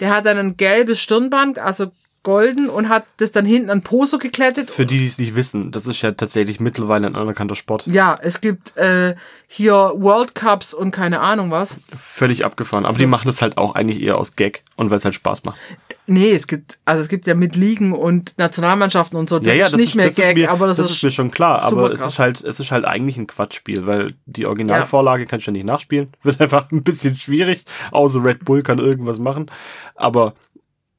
[0.00, 1.92] der hat dann ein gelbes Stirnband, also
[2.22, 4.70] golden und hat das dann hinten an Poso geklettet.
[4.70, 7.86] Für die, die es nicht wissen, das ist ja tatsächlich mittlerweile ein anerkannter Sport.
[7.86, 9.16] Ja, es gibt äh,
[9.48, 11.80] hier World Cups und keine Ahnung was.
[11.88, 12.86] Völlig abgefahren.
[12.86, 15.44] Aber die machen das halt auch eigentlich eher aus Gag und weil es halt Spaß
[15.44, 15.60] macht.
[16.06, 19.38] Nee, es gibt, also es gibt ja mit Ligen und Nationalmannschaften und so.
[19.38, 21.02] Das ja, ja, ist das nicht ist, mehr Gag, ist mir, aber das, das ist
[21.02, 21.62] mir schon klar.
[21.62, 25.50] Aber es ist halt, es ist halt eigentlich ein Quatschspiel, weil die Originalvorlage kannst du
[25.50, 26.10] ja nicht nachspielen.
[26.22, 27.64] Wird einfach ein bisschen schwierig.
[27.90, 29.50] Außer Red Bull kann irgendwas machen.
[29.94, 30.34] Aber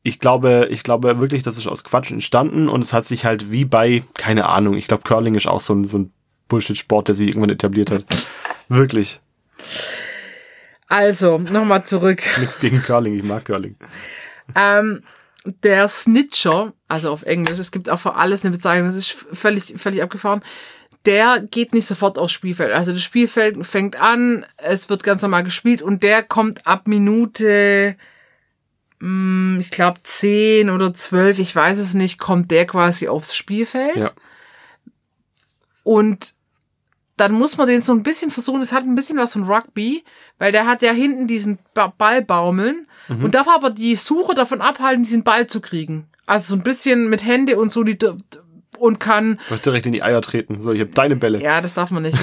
[0.04, 3.52] ich glaube, ich glaube wirklich, das ist aus Quatsch entstanden und es hat sich halt
[3.52, 6.14] wie bei, keine Ahnung, ich glaube, Curling ist auch so ein, so ein
[6.50, 8.04] Bullshit-Sport, der sich irgendwann etabliert hat.
[8.68, 9.22] Wirklich.
[10.88, 12.22] Also, nochmal zurück.
[12.40, 13.78] Nichts gegen Curling, ich mag Curling.
[14.56, 15.04] Ähm,
[15.64, 19.74] der Snitcher, also auf Englisch, es gibt auch für alles eine Bezeichnung, das ist völlig,
[19.78, 20.44] völlig abgefahren.
[21.06, 22.74] Der geht nicht sofort aufs Spielfeld.
[22.74, 27.96] Also das Spielfeld fängt an, es wird ganz normal gespielt und der kommt ab Minute,
[29.60, 33.98] ich glaube 10 oder 12, ich weiß es nicht, kommt der quasi aufs Spielfeld.
[33.98, 34.12] Ja.
[35.84, 36.34] Und
[37.18, 40.04] dann muss man den so ein bisschen versuchen, es hat ein bisschen was von Rugby,
[40.40, 43.26] weil der hat ja hinten diesen ba Ball baumeln Mhm.
[43.26, 46.08] und darf aber die Suche davon abhalten, diesen Ball zu kriegen.
[46.26, 47.98] Also so ein bisschen mit Hände und so die
[48.80, 50.62] und kann Ich wollte direkt in die Eier treten.
[50.62, 51.42] So, ich habe deine Bälle.
[51.42, 52.18] ja, das darf man nicht.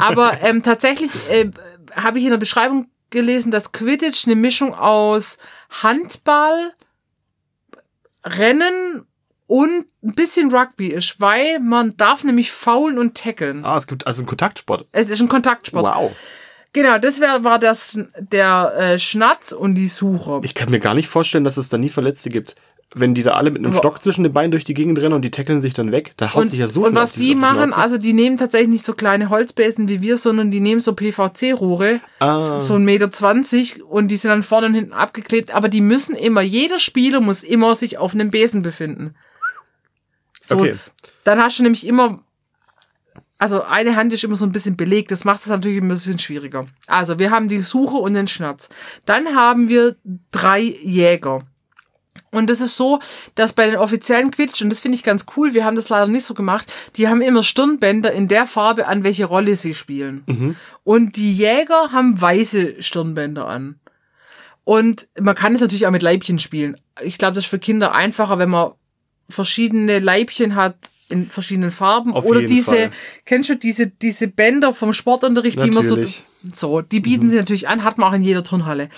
[0.00, 1.50] Aber ähm, tatsächlich äh,
[1.94, 5.38] habe ich in der Beschreibung gelesen, dass Quidditch eine Mischung aus
[5.82, 6.72] Handball,
[8.24, 9.06] Rennen
[9.46, 13.64] und ein bisschen Rugby ist, weil man darf nämlich faulen und tackeln.
[13.64, 14.86] Ah, es gibt also einen Kontaktsport.
[14.92, 15.86] Es ist ein Kontaktsport.
[15.86, 16.12] Wow.
[16.74, 20.40] Genau, das wär, war das, der äh, Schnatz und die Suche.
[20.44, 22.56] Ich kann mir gar nicht vorstellen, dass es da nie Verletzte gibt.
[22.94, 25.20] Wenn die da alle mit einem Stock zwischen den Beinen durch die Gegend rennen und
[25.20, 27.40] die tackeln sich dann weg, da haut und, sich ja so und was die auf
[27.40, 30.94] machen, also die nehmen tatsächlich nicht so kleine Holzbesen wie wir, sondern die nehmen so
[30.94, 32.58] PVC-Rohre, Ah.
[32.60, 36.16] so ein Meter zwanzig und die sind dann vorne und hinten abgeklebt, aber die müssen
[36.16, 39.14] immer, jeder Spieler muss immer sich auf einem Besen befinden.
[40.40, 40.76] So, Okay.
[41.24, 42.22] dann hast du nämlich immer,
[43.36, 46.18] also eine Hand ist immer so ein bisschen belegt, das macht es natürlich ein bisschen
[46.18, 46.64] schwieriger.
[46.86, 48.70] Also wir haben die Suche und den Schnatz.
[49.04, 49.96] Dann haben wir
[50.32, 51.40] drei Jäger.
[52.30, 53.00] Und es ist so,
[53.34, 56.06] dass bei den offiziellen Quidditch, und das finde ich ganz cool, wir haben das leider
[56.06, 60.24] nicht so gemacht, die haben immer Stirnbänder in der Farbe an, welche Rolle sie spielen.
[60.84, 63.80] Und die Jäger haben weiße Stirnbänder an.
[64.64, 66.76] Und man kann es natürlich auch mit Leibchen spielen.
[67.02, 68.72] Ich glaube, das ist für Kinder einfacher, wenn man
[69.30, 70.76] verschiedene Leibchen hat
[71.08, 72.12] in verschiedenen Farben.
[72.12, 72.90] Auf Oder diese, Fall.
[73.24, 76.24] kennst du diese, diese Bänder vom Sportunterricht, die man so, Natürlich.
[76.52, 78.90] so, die bieten sie natürlich an, hat man auch in jeder Turnhalle.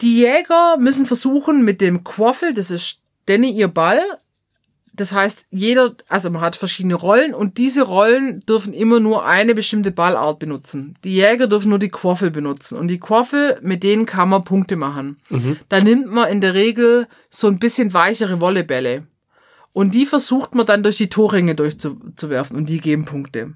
[0.00, 4.00] Die Jäger müssen versuchen mit dem Quaffel, das ist Danny ihr Ball.
[4.94, 9.54] Das heißt, jeder, also man hat verschiedene Rollen und diese Rollen dürfen immer nur eine
[9.54, 10.98] bestimmte Ballart benutzen.
[11.02, 14.76] Die Jäger dürfen nur die Quaffel benutzen und die Quaffel, mit denen kann man Punkte
[14.76, 15.18] machen.
[15.70, 19.06] Da nimmt man in der Regel so ein bisschen weichere Wollebälle
[19.72, 23.54] und die versucht man dann durch die Torringe durchzuwerfen und die geben Punkte.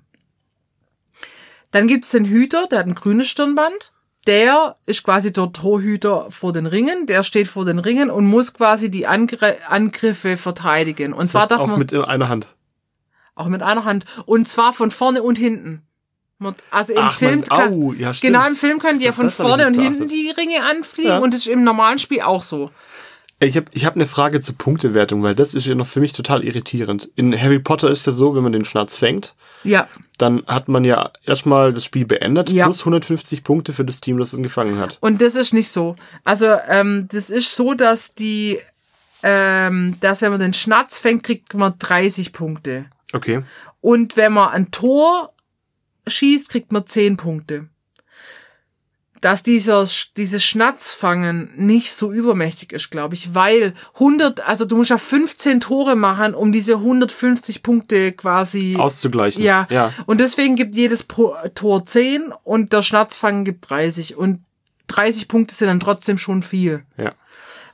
[1.70, 3.92] Dann gibt's den Hüter, der hat ein grünes Stirnband.
[4.26, 8.52] Der ist quasi der Torhüter vor den Ringen, der steht vor den Ringen und muss
[8.54, 11.12] quasi die Angr Angriffe verteidigen.
[11.12, 12.54] Und zwar Das darf auch man mit einer Hand.
[13.34, 15.82] auch mit einer Hand und zwar von vorne und hinten.
[16.70, 18.34] Also im Ach, Film kann, au, ja, stimmt.
[18.34, 21.18] genau im Film können die ja von vorne und hinten die Ringe anfliegen Ja.
[21.18, 22.70] und das ist im normalen Spiel auch so.
[23.38, 26.14] Ich habe ich hab eine Frage zur Punktewertung, weil das ist ja noch für mich
[26.14, 27.10] total irritierend.
[27.16, 30.84] In Harry Potter ist ja so, wenn man den Schnatz fängt, Ja, dann hat man
[30.84, 32.64] ja erstmal das Spiel beendet, Ja.
[32.64, 34.96] plus 150 Punkte für das Team, das ihn gefangen hat.
[35.02, 35.96] Und das ist nicht so.
[36.24, 38.58] Also, ähm, das ist so, dass die,
[39.22, 42.86] ähm, dass wenn man den Schnatz fängt, kriegt man 30 Punkte.
[43.12, 43.42] Okay.
[43.82, 45.34] Und wenn man ein Tor
[46.06, 47.68] schießt, kriegt man 10 Punkte.
[49.20, 49.86] Dass dieser,
[50.16, 55.60] dieses Schnatzfangen nicht so übermächtig ist, glaube ich, weil 100, also du musst ja 15
[55.60, 59.42] Tore machen, um diese 150 Punkte quasi Auszugleichen.
[59.42, 59.66] ja.
[59.70, 59.92] Ja.
[60.06, 61.06] Und deswegen gibt jedes
[61.54, 64.16] Tor 10 und der Schnatzfangen gibt 30.
[64.16, 64.40] Und
[64.88, 66.82] 30 Punkte sind dann trotzdem schon viel.
[66.96, 67.12] ja.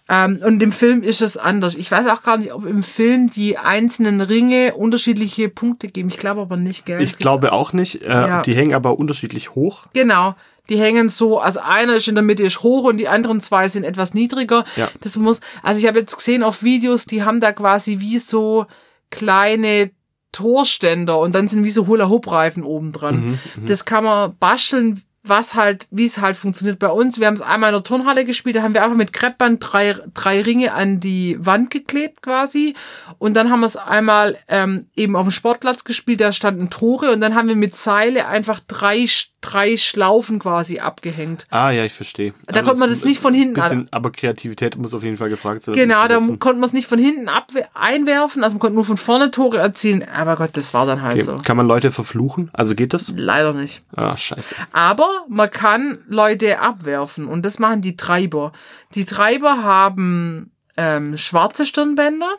[0.08, 1.76] Ähm, und im Film ist es anders.
[1.76, 6.08] Ich weiß auch gar nicht, ob im Film die einzelnen Ringe unterschiedliche Punkte geben.
[6.08, 7.00] Ich glaube aber nicht, gell?
[7.00, 8.02] Ich glaube auch nicht.
[8.02, 8.42] Äh, Ja.
[8.42, 9.84] Die hängen aber unterschiedlich hoch.
[9.94, 10.34] Genau.
[10.68, 13.68] Die hängen so, also einer ist in der Mitte ist hoch und die anderen zwei
[13.68, 14.64] sind etwas niedriger.
[14.76, 14.88] Ja.
[15.00, 18.66] Das muss, also ich habe jetzt gesehen auf Videos, die haben da quasi wie so
[19.10, 19.90] kleine
[20.32, 23.38] Torständer und dann sind wie so Hula-Hoop-Reifen oben dran.
[23.66, 27.20] Das kann man basteln, was halt, wie es halt funktioniert bei uns.
[27.20, 29.94] Wir haben es einmal in der Turnhalle gespielt, da haben wir einfach mit Kreppband drei,
[30.14, 32.74] drei Ringe an die Wand geklebt quasi.
[33.18, 37.12] Und dann haben wir es einmal ähm, eben auf dem Sportplatz gespielt, da standen Tore
[37.12, 39.06] und dann haben wir mit Seile einfach drei,
[39.42, 41.46] drei Schlaufen quasi abgehängt.
[41.50, 42.32] Ah, ja, ich verstehe.
[42.46, 45.62] Da konnte man das nicht von hinten Bisschen, aber Kreativität muss auf jeden Fall gefragt
[45.62, 45.74] sein.
[45.74, 47.28] Genau, da konnte man es nicht von hinten
[47.74, 50.06] einwerfen, also man konnte nur von vorne Tore erzielen.
[50.08, 51.22] Aber Gott, das war dann halt Okay.
[51.24, 51.36] so.
[51.36, 52.50] Kann man Leute verfluchen?
[52.54, 53.12] Also geht das?
[53.14, 53.82] Leider nicht.
[53.94, 54.54] Ah, scheiße.
[54.72, 58.52] Aber man kann Leute abwerfen und das machen die Treiber.
[58.94, 62.30] Die Treiber haben ähm, schwarze Stirnbänder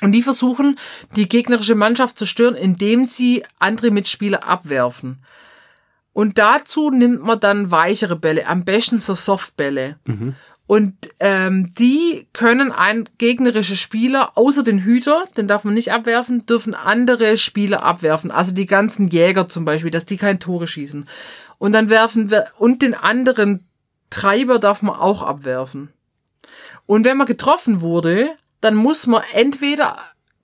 [0.00, 0.78] und die versuchen,
[1.16, 5.22] die gegnerische Mannschaft zu stören, indem sie andere Mitspieler abwerfen.
[6.14, 9.96] Und dazu nimmt man dann weichere Bälle, am besten so Softbälle.
[10.66, 16.46] Und ähm, die können ein gegnerische Spieler, außer den Hüter, den darf man nicht abwerfen,
[16.46, 18.30] dürfen andere Spieler abwerfen.
[18.30, 21.06] Also die ganzen Jäger zum Beispiel, dass die kein Tore schießen.
[21.58, 23.66] Und dann werfen wir, und den anderen
[24.08, 25.92] Treiber darf man auch abwerfen.
[26.86, 29.98] Und wenn man getroffen wurde, dann muss man entweder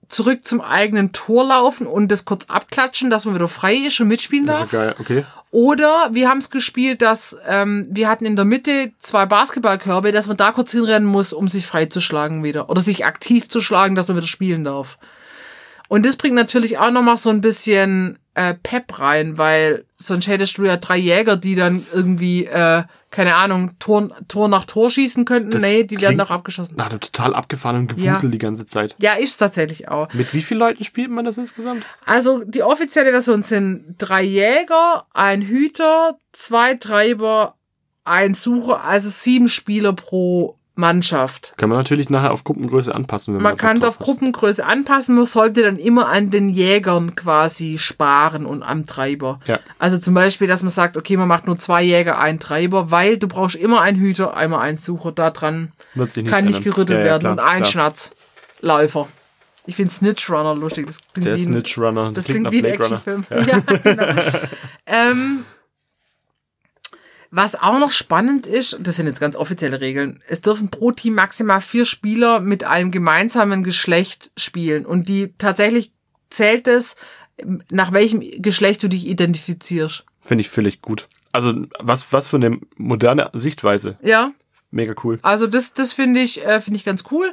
[0.08, 4.08] zurück zum eigenen Tor laufen und das kurz abklatschen, dass man wieder frei ist und
[4.08, 4.72] mitspielen darf.
[4.98, 5.24] okay.
[5.50, 10.28] Oder wir haben es gespielt, dass ähm, wir hatten in der Mitte zwei Basketballkörbe, dass
[10.28, 12.70] man da kurz hinrennen muss, um sich freizuschlagen wieder.
[12.70, 14.98] Oder sich aktiv zu schlagen, dass man wieder spielen darf.
[15.88, 20.56] Und das bringt natürlich auch nochmal so ein bisschen äh, Pep rein, weil sonst hättest
[20.58, 25.24] du ja drei Jäger, die dann irgendwie, äh, keine Ahnung, Tor, Tor nach Tor schießen
[25.24, 25.50] könnten.
[25.50, 26.78] Das nee, die werden doch abgeschossen.
[26.78, 28.30] Einem total abgefahrenen Gewusel Ja.
[28.30, 28.94] die ganze Zeit.
[29.00, 30.12] Ja, ist tatsächlich auch.
[30.14, 31.84] Mit wie vielen Leuten spielt man das insgesamt?
[32.06, 37.56] Also die offizielle Version sind drei Jäger, ein Hüter, zwei Treiber,
[38.04, 41.54] ein Sucher, also sieben Spieler pro Mannschaft.
[41.56, 43.34] Kann man natürlich nachher auf Gruppengröße anpassen.
[43.34, 43.98] Wenn man, Man kann es auf.
[44.00, 49.38] Gruppengröße anpassen, man sollte dann immer an den Jägern quasi sparen und am Treiber.
[49.46, 49.60] Ja.
[49.78, 53.16] Also zum Beispiel, dass man sagt, okay, man macht nur zwei Jäger, einen Treiber, weil
[53.18, 56.64] du brauchst immer einen Hüter, einmal einen Sucher, da dran Wird sich nichts kann nicht
[56.64, 57.64] gerüttelt Ja, ja, werden klar, und ein.
[57.64, 59.06] Schnatzläufer.
[59.66, 60.86] Ich finde Snitch Runner lustig.
[60.86, 62.10] Das klingt Der wie ein- Snitch Runner.
[62.12, 62.64] das klingt, nach wie ein.
[62.64, 63.24] Actionfilm.
[63.30, 64.06] Ja, genau.
[64.86, 65.44] ähm,
[67.30, 71.14] was auch noch spannend ist, das sind jetzt ganz offizielle Regeln, es dürfen pro Team
[71.14, 74.84] maximal vier Spieler mit einem gemeinsamen Geschlecht spielen.
[74.84, 75.92] Und die tatsächlich
[76.28, 76.96] zählt es,
[77.70, 80.04] nach welchem Geschlecht du dich identifizierst.
[80.22, 81.08] Finde ich völlig gut.
[81.32, 83.96] Also, was, was für eine moderne Sichtweise.
[84.02, 84.32] Ja,
[84.72, 85.18] Mega cool.
[85.22, 87.32] Also das, das finde ich, äh, finde ich ganz cool.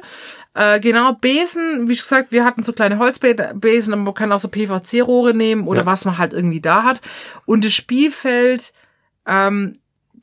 [0.54, 4.48] Äh, genau, Besen, wie gesagt, wir hatten so kleine Holzbesen, aber man kann auch so
[4.48, 5.86] PVC-Rohre nehmen oder Ja.
[5.86, 7.00] was man halt irgendwie da hat.
[7.46, 8.72] Und das Spielfeld
[9.24, 9.72] ähm,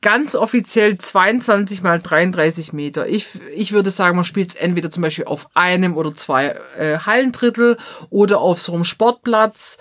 [0.00, 3.06] ganz offiziell 22 mal 33 Meter.
[3.08, 6.98] Ich, ich würde sagen, man spielt es entweder zum Beispiel auf einem oder zwei äh,
[6.98, 7.76] Hallendrittel
[8.10, 9.78] oder auf so einem Sportplatz.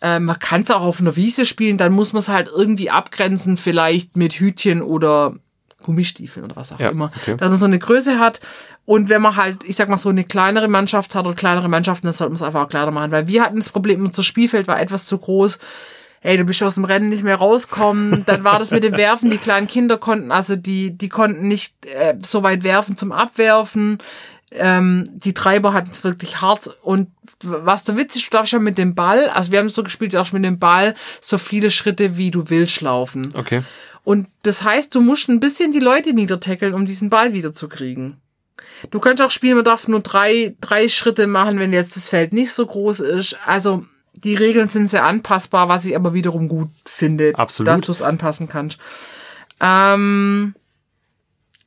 [0.00, 2.90] Äh, man kann es auch auf einer Wiese spielen, dann muss man es halt irgendwie
[2.90, 5.34] abgrenzen, vielleicht mit Hütchen oder
[5.82, 7.36] Gummistiefeln oder was auch Ja, immer, okay.
[7.36, 8.40] dass man so eine Größe hat.
[8.84, 12.06] Und wenn man halt, ich sag mal, so eine kleinere Mannschaft hat oder kleinere Mannschaften,
[12.06, 13.10] dann sollte man es einfach auch kleiner machen.
[13.10, 15.58] Weil wir hatten das Problem, unser Spielfeld war etwas zu groß.
[16.22, 18.24] Ey, du bist aus dem Rennen nicht mehr rauskommen.
[18.26, 19.30] Dann war das mit dem Werfen.
[19.30, 23.98] Die kleinen Kinder konnten, also die, die konnten nicht äh, so weit werfen zum Abwerfen.
[24.52, 26.70] Ähm, die Treiber hatten es wirklich hart.
[26.82, 27.08] Und
[27.42, 30.12] was der Witz ist, du darfst ja mit dem Ball, also wir haben so gespielt,
[30.12, 33.32] du darfst mit dem Ball so viele Schritte, wie du willst, laufen.
[33.34, 33.62] Okay.
[34.04, 38.20] Und das heißt, du musst ein bisschen die Leute niedertackeln, um diesen Ball wiederzukriegen.
[38.90, 42.32] Du kannst auch spielen, man darf nur drei, drei Schritte machen, wenn jetzt das Feld
[42.32, 43.36] nicht so groß ist.
[43.46, 43.86] Also
[44.24, 47.68] die Regeln sind sehr anpassbar, was ich aber wiederum gut finde, Absolut.
[47.68, 48.78] dass du es anpassen kannst.
[49.60, 50.54] Ähm,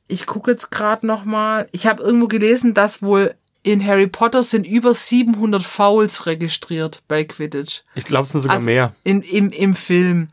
[0.08, 1.68] ich gucke jetzt gerade noch mal.
[1.72, 7.24] Ich habe irgendwo gelesen, dass wohl in Harry Potter sind über 700 Fouls registriert bei
[7.24, 7.82] Quidditch.
[7.96, 8.94] Ich glaube, es sind sogar Also mehr.
[9.02, 10.28] In, im, Im Film.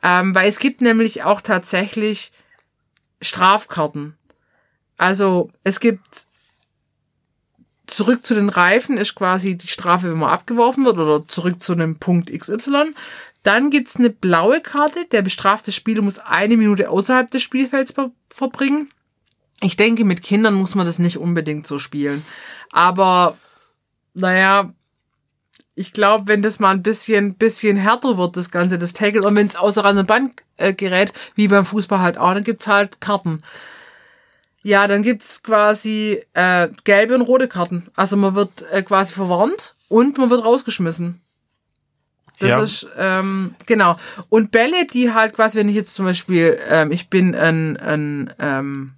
[0.00, 2.30] Ähm, weil es gibt nämlich auch tatsächlich
[3.20, 4.16] Strafkarten.
[4.96, 6.27] Also es gibt
[7.88, 11.72] zurück zu den Reifen ist quasi die Strafe, wenn man abgeworfen wird oder zurück zu
[11.72, 12.94] einem Punkt XY.
[13.42, 15.06] Dann gibt's eine blaue Karte.
[15.10, 18.88] Der bestrafte Spieler muss eine Minute außerhalb des Spielfelds ver verbringen.
[19.60, 22.22] Ich denke, mit Kindern muss man das nicht unbedingt so spielen.
[22.70, 23.36] Aber,
[24.14, 24.72] naja,
[25.74, 29.34] ich glaube, wenn das mal ein bisschen, bisschen härter wird, das Ganze, das Tackle, und
[29.34, 32.66] wenn es außer Rand und Band äh, gerät, wie beim Fußball halt auch, dann gibt's
[32.68, 33.42] halt Karten.
[34.68, 37.84] Ja, dann gibt's quasi äh, gelbe und rote Karten.
[37.96, 41.22] Also man wird äh, quasi verwarnt und man wird rausgeschmissen.
[42.38, 42.60] Das Ja.
[42.60, 43.96] ist, ähm, genau.
[44.28, 48.34] Und Bälle, die halt quasi, wenn ich jetzt zum Beispiel, ähm, ich bin ein, ein
[48.38, 48.92] ähm,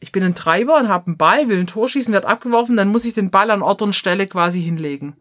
[0.00, 2.88] ich bin ein Treiber und habe einen Ball, will ein Tor schießen, wird abgeworfen, dann
[2.88, 5.16] muss ich den Ball an Ort und Stelle quasi hinlegen.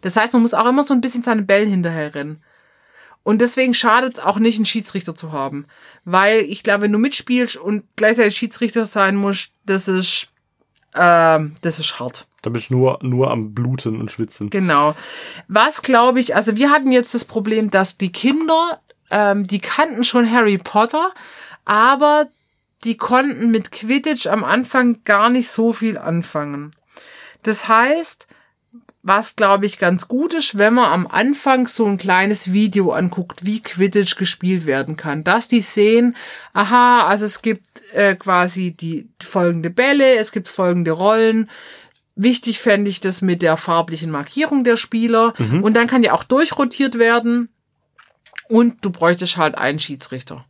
[0.00, 2.40] Das heißt, man muss auch immer so ein bisschen seinen Bällen hinterher rennen.
[3.26, 5.66] Und deswegen schadet es auch nicht, einen Schiedsrichter zu haben.
[6.04, 10.28] Weil ich glaube, wenn du mitspielst und gleichzeitig Schiedsrichter sein musst, das ist,
[10.94, 12.28] ähm, das ist hart.
[12.42, 14.48] Da bist du nur, nur am Bluten und Schwitzen.
[14.50, 14.94] Genau.
[15.48, 20.04] Was glaube ich, also wir hatten jetzt das Problem, dass die Kinder, ähm, die kannten
[20.04, 21.10] schon Harry Potter,
[21.64, 22.28] aber
[22.84, 26.76] die konnten mit Quidditch am Anfang gar nicht so viel anfangen.
[27.42, 28.28] Das heißt,
[29.06, 33.44] was glaube ich ganz gut ist, wenn man am Anfang so ein kleines Video anguckt,
[33.44, 36.16] wie Quidditch gespielt werden kann, dass die sehen,
[36.52, 41.48] aha, also es gibt äh, quasi die folgende Bälle, es gibt folgende Rollen.
[42.16, 46.24] Wichtig fände ich das mit der farblichen Markierung der Spieler und dann kann ja auch
[46.24, 47.50] durchrotiert werden
[48.48, 50.44] und du bräuchtest halt einen Schiedsrichter.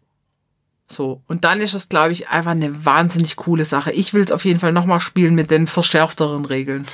[0.88, 3.92] So, und dann ist es, glaube ich, einfach eine wahnsinnig coole Sache.
[3.92, 6.86] Ich will es auf jeden Fall nochmal spielen mit den verschärfteren Regeln.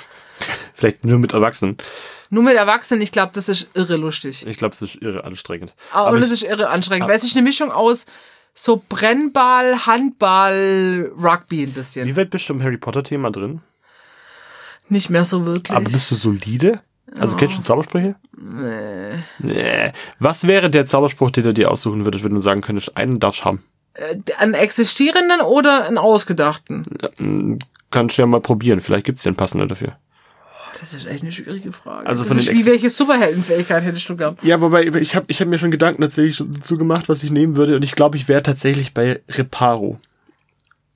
[0.75, 1.77] Vielleicht nur mit Erwachsenen.
[2.31, 4.47] Nur mit Erwachsenen, ich glaube, das ist irre lustig.
[4.47, 5.75] Ich glaube, es ist irre anstrengend.
[5.93, 8.07] Aber und es ist irre anstrengend, weil es ist eine Mischung aus
[8.55, 12.07] so Brennball, Handball, Rugby ein bisschen.
[12.07, 13.61] wie weit bist du im Harry Potter-Thema drin?
[14.89, 15.77] Nicht mehr so wirklich.
[15.77, 16.81] Aber bist du solide?
[17.19, 18.17] Also kennst du Zaubersprüche?
[18.37, 19.19] Nee.
[19.39, 19.93] nee.
[20.19, 23.45] Was wäre der Zauberspruch, den du dir aussuchen würdest, wenn du sagen könntest, einen darfst
[23.45, 23.63] haben?
[24.39, 27.59] Einen existierenden oder einen ausgedachten?
[27.91, 28.81] Kannst du ja mal probieren.
[28.81, 29.97] Vielleicht gibt's ja einen passenden dafür.
[30.81, 32.07] Das ist echt eine schwierige Frage.
[32.07, 34.39] Also das von ist den wie welche Superheldenfähigkeit hättest du gern?
[34.43, 37.31] Ja, wobei ich habe ich hab mir schon Gedanken tatsächlich schon dazu gemacht, was ich
[37.31, 37.77] nehmen würde.
[37.77, 40.01] Und ich glaube, ich wäre tatsächlich bei Reparo.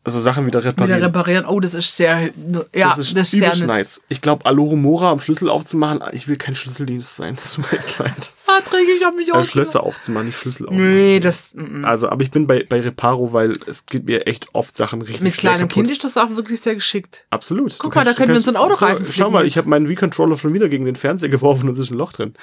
[0.07, 1.03] Also Sachen wieder Wieder reparieren.
[1.03, 1.45] reparieren.
[1.47, 2.31] Oh, das ist sehr,
[2.75, 4.01] ja, das ist, sehr übelst nütz- nice.
[4.09, 7.35] Ich glaube, Aloro Mora am Schlüssel aufzumachen, ich will kein Schlüsseldienst sein.
[7.43, 8.33] Das tut mir leid.
[8.47, 9.45] Patrick, ich hab mich Äh, auch.
[9.45, 10.95] Schlösser aufzumachen, nicht Schlüssel aufzumachen.
[10.95, 11.85] Nee, das, mm, mm.
[11.85, 15.23] Also, aber ich bin bei, bei Reparo, weil es geht mir echt oft Sachen richtig
[15.23, 15.75] mit kleinem kaputt.
[15.75, 17.25] Kind ist das auch wirklich sehr geschickt.
[17.31, 17.77] Absolut.
[17.79, 19.53] Guck Du mal, da kannst- können wir uns so einen kannst- Autoreifen Schau mal, jetzt.
[19.53, 22.13] ich habe meinen Wii-Controller schon wieder gegen den Fernseher geworfen und es ist ein Loch
[22.13, 22.35] drin.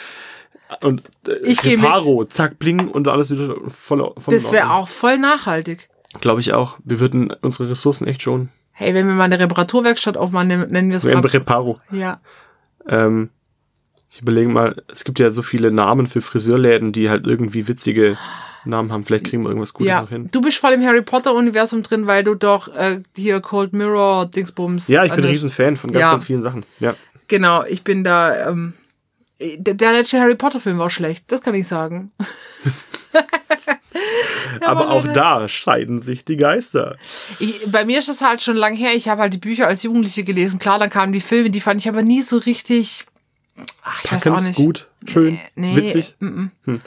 [0.81, 1.79] Und äh, Ich mit.
[1.79, 5.87] Reparo, zack, bling und alles wieder voll, voll Das wäre auch voll nachhaltig.
[6.21, 6.77] Glaube ich auch.
[6.83, 8.49] Wir würden unsere Ressourcen echt schon.
[8.71, 11.79] Hey, wenn wir mal eine Reparaturwerkstatt aufmachen, nennen wir es Rep- Reparo.
[11.91, 12.19] Ja.
[12.87, 13.29] Ähm,
[14.09, 18.17] ich überlege mal, es gibt ja so viele Namen für Friseurläden, die halt irgendwie witzige
[18.65, 19.03] Namen haben.
[19.03, 20.29] Vielleicht kriegen wir irgendwas Gutes Ja, noch hin.
[20.31, 24.27] du bist voll im Harry Potter Universum drin, weil du doch äh, hier Cold Mirror
[24.27, 24.87] Dingsbums.
[24.87, 26.09] Ja, ich bin ein der- Riesenfan von ganz, Ja.
[26.11, 26.65] ganz vielen Sachen.
[26.79, 26.93] Ja.
[27.27, 28.49] Genau, ich bin da.
[28.49, 28.73] Ähm,
[29.57, 32.09] der, der letzte Harry Potter Film war schlecht, das kann ich sagen.
[34.61, 36.95] Aber auch da scheiden sich die Geister.
[37.39, 38.93] Ich, bei mir ist das halt schon lang her.
[38.95, 40.59] Ich habe halt die Bücher als Jugendliche gelesen.
[40.59, 43.05] Klar, dann kamen die Filme, die fand ich aber nie so richtig.
[43.83, 44.57] Ach, ich weiß auch Packend, nicht.
[44.57, 46.15] gut, schön, Nee, witzig.
[46.19, 46.79] mm, mm.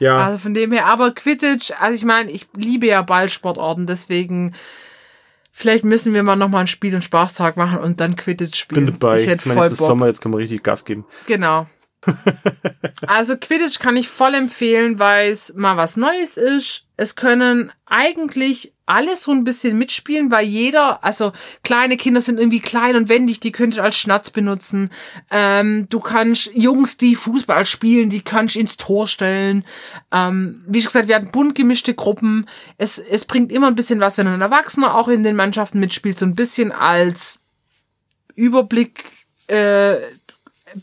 [0.00, 4.54] Ja, Also von dem her, aber Quidditch, also ich meine, ich liebe ja Ballsportarten, deswegen
[5.52, 8.84] vielleicht müssen wir mal nochmal ein Spiel- und Spaßtag machen und dann Quidditch spielen.
[8.86, 9.20] bin dabei.
[9.22, 9.86] Ich hätte meine, voll Bock.
[9.86, 11.04] Sommer, jetzt kann man richtig Gas geben.
[11.26, 11.66] Genau.
[13.06, 16.84] also Quidditch kann ich voll empfehlen, weil es mal was Neues ist.
[16.96, 21.32] Es können eigentlich alle so ein bisschen mitspielen, weil jeder, also
[21.62, 24.90] kleine Kinder sind irgendwie klein und wendig, die könnt ihr als Schnatz benutzen.
[25.30, 29.64] Ähm, du kannst Jungs, die Fußball spielen, die kannst ins Tor stellen.
[30.10, 32.46] Ähm, wie gesagt, wir hatten bunt gemischte Gruppen.
[32.78, 36.18] Es, es bringt immer ein bisschen was, wenn ein Erwachsener auch in den Mannschaften mitspielt,
[36.18, 37.40] so ein bisschen als
[38.34, 39.04] Überblick
[39.46, 39.96] äh,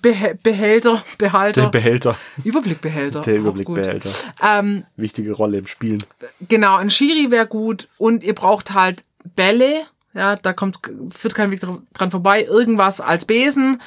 [0.01, 2.15] Behälter, Behalter, Der Behälter.
[2.43, 3.21] Überblickbehälter.
[3.21, 3.35] Der.
[3.35, 4.09] Überblickbehälter.
[4.41, 5.99] Ähm, Wichtige Rolle im Spielen.
[6.47, 9.03] genau, ein Schiri wäre gut und ihr braucht halt
[9.35, 9.85] Bälle.
[10.13, 10.79] Ja, da kommt,
[11.11, 12.43] führt kein Weg dr- dran vorbei.
[12.43, 13.81] Irgendwas als Besen.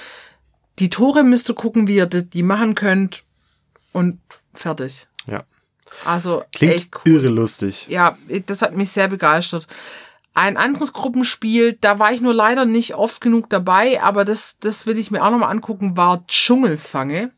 [0.79, 3.25] Die Tore müsst ihr gucken, wie ihr die die machen könnt.
[3.93, 4.21] Und
[4.55, 5.07] fertig.
[5.27, 5.43] Ja.
[6.05, 7.13] Also Klingt echt cool.
[7.15, 7.87] irre lustig.
[7.89, 9.67] Ja, das hat mich sehr begeistert.
[10.33, 14.87] Ein anderes Gruppenspiel, da war ich nur leider nicht oft genug dabei, aber das, das
[14.87, 17.33] will ich mir auch nochmal angucken, war Dschungelfange.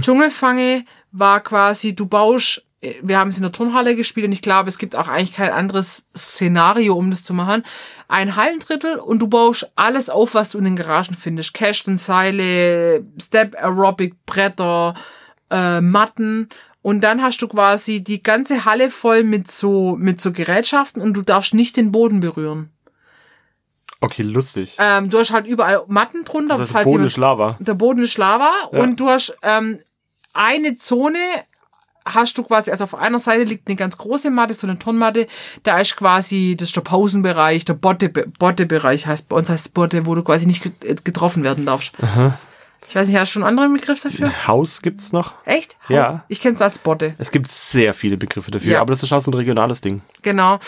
[0.00, 2.64] Dschungelfange war quasi, du baust,
[3.02, 5.52] wir haben es in der Turnhalle gespielt und ich glaube, es gibt auch eigentlich kein
[5.52, 7.62] anderes Szenario, um das zu machen.
[8.08, 11.54] Ein Hallendrittel und du baust alles auf, was du in den Garagen findest.
[11.54, 14.94] Kästen, Seile, Step Aerobic, Bretter,
[15.50, 16.48] äh, Matten
[16.86, 21.14] und dann hast du quasi die ganze Halle voll mit so mit so Gerätschaften und
[21.14, 22.70] du darfst nicht den Boden berühren.
[24.00, 24.76] Okay, lustig.
[24.78, 27.56] Ähm, du hast halt überall Matten drunter, das heißt, falls Boden ist Lava.
[27.58, 28.80] der Boden ist Lava Ja.
[28.82, 29.80] und du hast ähm,
[30.32, 31.18] eine Zone
[32.04, 35.26] hast du quasi, also auf einer Seite liegt eine ganz große Matte, so eine Turnmatte,
[35.64, 40.06] da ist quasi, das ist der Pausenbereich, der Botte, Botte-Bereich heißt, bei uns heißt Botte,
[40.06, 41.90] wo du quasi nicht get- getroffen werden darfst.
[42.88, 44.46] Ich weiß nicht, hast du einen anderen Begriff dafür?
[44.46, 45.34] Haus gibt's noch.
[45.44, 45.76] Echt?
[45.88, 46.24] Ja.
[46.28, 47.14] Ich kenn's als Botte.
[47.18, 48.80] Es gibt sehr viele Begriffe dafür, Ja.
[48.80, 50.02] aber das ist auch so ein regionales Ding.
[50.22, 50.58] Genau.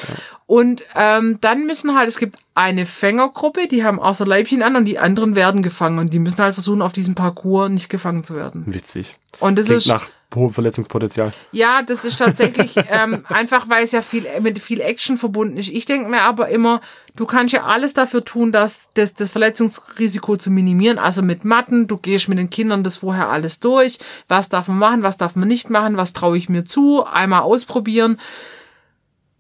[0.47, 4.85] Und ähm, dann müssen halt, es gibt eine Fängergruppe, die haben so Leibchen an und
[4.85, 8.35] die anderen werden gefangen und die müssen halt versuchen, auf diesem Parcours nicht gefangen zu
[8.35, 8.65] werden.
[8.67, 9.17] Witzig.
[9.39, 11.33] Und das Klingt ist, nach hohem Verletzungspotenzial.
[11.53, 15.71] ja, das ist tatsächlich ähm, einfach, weil es ja viel mit viel Action verbunden ist.
[15.71, 16.81] Ich denke mir aber immer,
[17.17, 20.99] du kannst ja alles dafür tun, dass das, das Verletzungsrisiko zu minimieren.
[20.99, 23.99] Also mit Matten, du gehst mit den Kindern das vorher alles durch.
[24.29, 27.41] Was darf man machen, was darf man nicht machen, was traue ich mir zu, einmal
[27.41, 28.21] ausprobieren.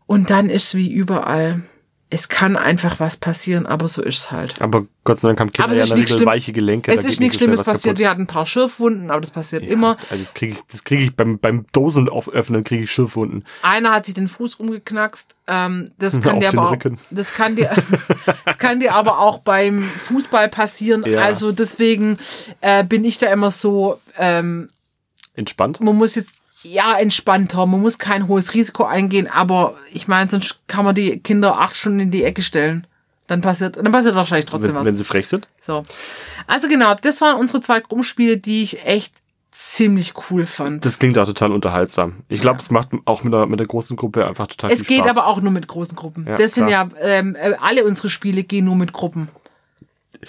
[0.06, 1.62] Und dann ist wie überall.
[2.10, 4.62] Es kann einfach was passieren, aber so ist es halt.
[4.62, 6.90] Aber Gott sei Dank haben Kinder ja Regel schlimm- weiche Gelenke.
[6.90, 7.82] Es ist nichts Schlimmes passiert.
[7.82, 7.98] kaputt.
[7.98, 9.98] Wir hatten ein paar Schürfwunden, aber das passiert immer.
[10.10, 13.44] Also das kriege ich, das kriege ich beim, beim Dosen auföffnen, kriege ich Schürfwunden.
[13.60, 15.36] Einer hat sich den Fuß umgeknackst.
[15.48, 16.76] Ähm, das kann dir aber auch,
[17.10, 17.70] das kann dir,
[18.46, 21.04] das kann dir aber auch beim Fußball passieren.
[21.06, 21.20] Ja.
[21.20, 22.16] Also deswegen
[22.62, 24.00] äh, bin ich da immer so.
[24.16, 24.70] Ähm,
[25.34, 25.80] Entspannt.
[25.80, 26.30] man muss jetzt
[26.62, 31.18] ja entspannter, man muss kein hohes Risiko eingehen, aber ich meine, sonst kann man die
[31.20, 32.86] Kinder acht Stunden in die Ecke stellen.
[33.26, 34.86] Dann passiert, dann passiert wahrscheinlich trotzdem Wenn, was.
[34.86, 35.46] wenn sie frech sind.
[35.60, 35.82] So.
[36.46, 39.12] Also genau, das waren unsere zwei Gruppenspiele, die ich echt
[39.50, 40.84] ziemlich cool fand.
[40.84, 42.22] Das klingt auch total unterhaltsam.
[42.28, 44.96] Ich glaube, es macht auch mit der, mit der großen Gruppe einfach total Es viel
[44.96, 45.16] geht Spaß.
[45.16, 46.26] aber auch nur mit großen Gruppen.
[46.26, 46.88] Ja, das sind klar.
[46.94, 49.28] ja, ähm, äh, alle unsere Spiele gehen nur mit Gruppen.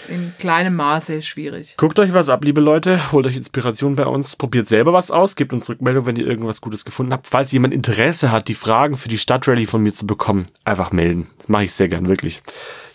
[0.07, 1.75] In kleinem Maße schwierig.
[1.77, 3.11] Guckt euch was ab, liebe Leute.
[3.11, 4.35] Holt euch Inspiration bei uns.
[4.35, 5.35] Probiert selber was aus.
[5.35, 7.27] Gebt uns Rückmeldung, wenn ihr irgendwas Gutes gefunden habt.
[7.27, 11.27] Falls jemand Interesse hat, die Fragen für die Stadtrally von mir zu bekommen, einfach melden.
[11.39, 12.41] Das mache ich sehr gern, wirklich.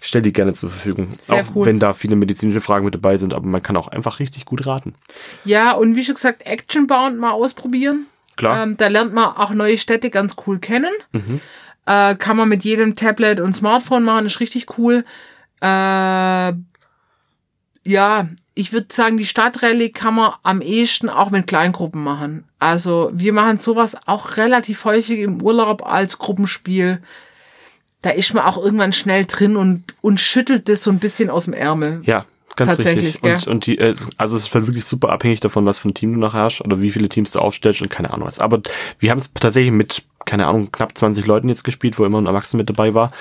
[0.00, 1.14] Ich stelle die gerne zur Verfügung.
[1.18, 1.66] Sehr auch cool.
[1.66, 4.66] wenn da viele medizinische Fragen mit dabei sind, aber man kann auch einfach richtig gut
[4.66, 4.94] raten.
[5.44, 8.06] Ja, und wie schon gesagt, Actionbound mal ausprobieren.
[8.36, 8.62] Klar.
[8.62, 10.92] Ähm, da lernt man auch neue Städte ganz cool kennen.
[11.12, 11.40] Mhm.
[11.86, 15.04] Äh, kann man mit jedem Tablet und Smartphone machen, ist richtig cool.
[15.60, 16.52] Äh,
[17.84, 22.44] ja, ich würde sagen, die Stadtrallye kann man am ehesten auch mit Kleingruppen machen.
[22.58, 27.02] Also wir machen sowas auch relativ häufig im Urlaub als Gruppenspiel.
[28.02, 31.44] Da ist man auch irgendwann schnell drin und, und schüttelt das so ein bisschen aus
[31.44, 32.02] dem Ärmel.
[32.04, 33.22] Ja, ganz Tatsächlich, richtig.
[33.22, 33.34] gell?
[33.34, 35.94] Und, und die, äh, also es ist halt wirklich super abhängig davon, was für ein
[35.94, 38.38] Team du nachher hast oder wie viele Teams du aufstellst und keine Ahnung was.
[38.38, 38.60] Aber
[38.98, 42.26] wir haben es tatsächlich mit, keine Ahnung, knapp 20 Leuten jetzt gespielt, wo immer ein
[42.26, 43.12] Erwachsener mit dabei war.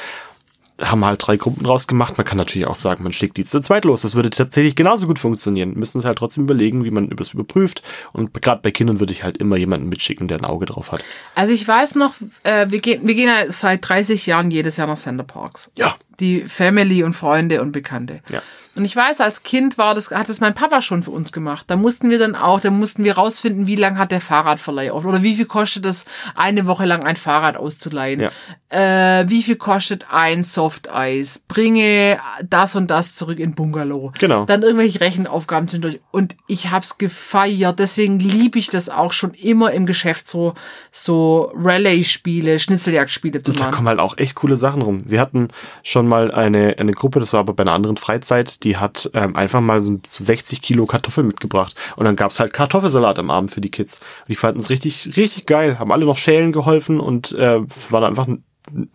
[0.82, 2.18] Haben halt drei Gruppen draus gemacht.
[2.18, 4.02] Man kann natürlich auch sagen, man schickt die zu zweit los.
[4.02, 5.74] Das würde tatsächlich genauso gut funktionieren.
[5.76, 7.84] Müssen es halt trotzdem überlegen, wie man das überprüft.
[8.12, 11.04] Und gerade bei Kindern würde ich halt immer jemanden mitschicken, der ein Auge drauf hat.
[11.36, 14.88] Also ich weiß noch, äh, wir, gehen, wir gehen ja seit 30 Jahren jedes Jahr
[14.88, 15.72] nach Center Parks.
[15.78, 15.96] Ja.
[16.20, 18.22] Die Family und Freunde und Bekannte.
[18.30, 18.42] Ja.
[18.76, 21.66] Und ich weiß, als Kind war das, hat das mein Papa schon für uns gemacht.
[21.68, 25.06] Da mussten wir dann auch, da mussten wir rausfinden, wie lang hat der Fahrradverleih auf
[25.06, 26.06] oder wie viel kostet es,
[26.36, 28.30] eine Woche lang ein Fahrrad auszuleihen.
[28.70, 31.38] Äh, wie viel kostet ein Softeis?
[31.48, 34.12] Bringe das und das zurück in Bungalow.
[34.18, 34.46] Genau.
[34.46, 36.00] Dann irgendwelche Rechenaufgaben zwischendurch.
[36.10, 37.78] Und ich hab's gefeiert.
[37.78, 40.56] Deswegen liebe ich das auch schon immer im Geschäft so,
[40.92, 43.76] so Rallye-Spiele, Schnitzeljagd-Spiele zu Und da machen.
[43.76, 45.04] kommen halt auch echt coole Sachen rum.
[45.06, 45.50] Wir hatten
[45.84, 49.36] schon mal eine, eine Gruppe, das war aber bei einer anderen Freizeit, die hat ähm,
[49.36, 51.76] einfach mal so, so 60 Kilo Kartoffeln mitgebracht.
[51.96, 54.00] Und dann gab's halt Kartoffelsalat am Abend für die Kids.
[54.22, 57.60] Und die fanden es richtig, richtig geil, haben alle noch Schälen geholfen und äh,
[57.90, 58.28] war einfach,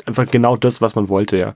[0.06, 1.54] einfach genau das, was man wollte, ja.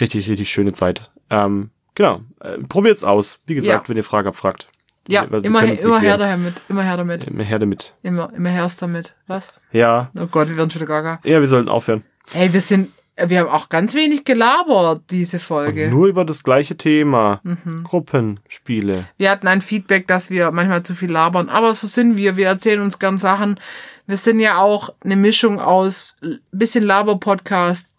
[0.00, 1.10] Richtig, richtig schöne Zeit.
[1.30, 2.20] Ähm, genau.
[2.40, 3.40] Äh, probiert's aus.
[3.46, 3.88] Wie gesagt, Ja.
[3.88, 4.68] wenn ihr Fragen habt, fragt.
[5.08, 6.62] Ja, Wir- wir immer, immer her damit.
[6.68, 7.24] Immer her damit.
[7.24, 7.94] Immer her damit.
[8.02, 9.14] Immer, immer herst damit.
[9.26, 9.52] Was?
[9.72, 10.10] Ja.
[10.18, 11.18] Oh Gott, wir werden schon wieder gaga.
[11.24, 12.04] Ja, wir sollten aufhören.
[12.34, 15.90] Ey, wir sind, Wir haben auch ganz wenig gelabert, diese Folge.
[15.90, 17.42] Nur über das gleiche Thema.
[17.84, 19.06] Gruppenspiele.
[19.18, 22.36] Wir hatten ein Feedback, dass wir manchmal zu viel labern, aber so sind wir.
[22.36, 23.60] Wir erzählen uns gern Sachen.
[24.06, 27.91] Wir sind ja auch eine Mischung aus ein bisschen Laber-Podcast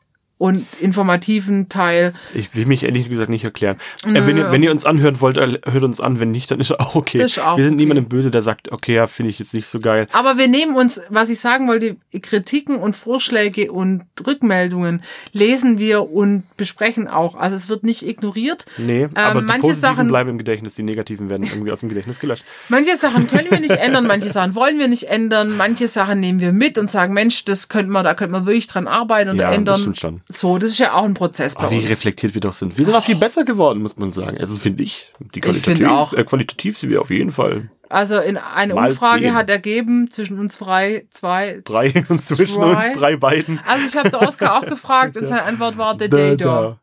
[0.44, 2.14] und informativen Teil.
[2.34, 3.78] Ich will mich ehrlich gesagt nicht erklären.
[4.06, 6.20] Äh, wenn, ihr, wenn ihr uns anhören wollt, äh, hört uns an.
[6.20, 7.20] Wenn nicht, dann ist auch okay.
[7.20, 7.82] Das ist auch Wir sind okay.
[7.84, 10.06] niemandem böse, der sagt, okay, ja, finde ich jetzt nicht so geil.
[10.12, 16.12] Aber wir nehmen uns, was ich sagen wollte, Kritiken und Vorschläge und Rückmeldungen lesen wir
[16.12, 17.38] und besprechen auch.
[17.38, 18.66] Also es wird nicht ignoriert.
[18.78, 21.88] Nee, aber die Ähm, manche Sachen- bleiben im Gedächtnis, die negativen werden irgendwie aus dem
[21.88, 22.44] Gedächtnis gelöscht.
[22.68, 26.42] Manche Sachen können wir nicht ändern, manche Sachen wollen wir nicht ändern, manche Sachen nehmen
[26.42, 29.38] wir mit und sagen, Mensch, das könnte man, da könnte man wirklich dran arbeiten und
[29.40, 29.80] Ja, das ändern.
[29.80, 30.22] stimmt schon.
[30.36, 31.90] So, das ist ja auch ein Prozess bei Ach, wie uns.
[31.90, 32.78] reflektiert wir doch sind.
[32.78, 34.38] Wir sind auch viel besser geworden, muss man sagen.
[34.40, 35.12] Also finde ich.
[35.20, 36.14] Die Ich qualitativ, auch.
[36.14, 39.34] Äh, qualitativ sind wir auf jeden Fall Also in eine Mal Umfrage zehn.
[39.34, 42.88] hat ergeben, zwischen uns frei, zwei, drei uns zwischen Zwei.
[42.88, 43.60] uns drei beiden.
[43.68, 46.80] Also ich habe der Oscar auch gefragt und seine Antwort war The Day Da, da.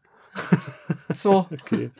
[1.14, 1.46] So.
[1.62, 1.90] Okay.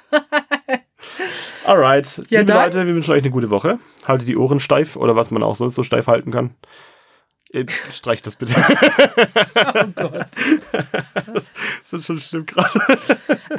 [1.65, 2.23] Alright.
[2.31, 2.53] Ja, Liebe.
[2.53, 3.79] Leute, wir wünschen euch eine gute Woche.
[4.07, 6.55] Haltet die Ohren steif oder was man auch sonst so steif halten kann.
[7.53, 8.55] Äh, Streicht das bitte.
[9.57, 10.27] Oh Gott.
[11.83, 12.79] Das wird schon schlimm gerade.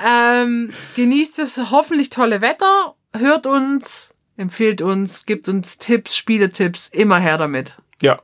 [0.05, 7.19] Ähm, genießt das hoffentlich tolle Wetter, hört uns, empfiehlt uns, gibt uns Tipps, Spieletipps, immer
[7.19, 7.77] her damit.
[8.01, 8.21] Ja.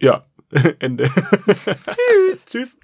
[0.00, 0.24] Ja.
[0.80, 1.08] Ende.
[2.28, 2.46] Tschüss.
[2.46, 2.76] Tschüss.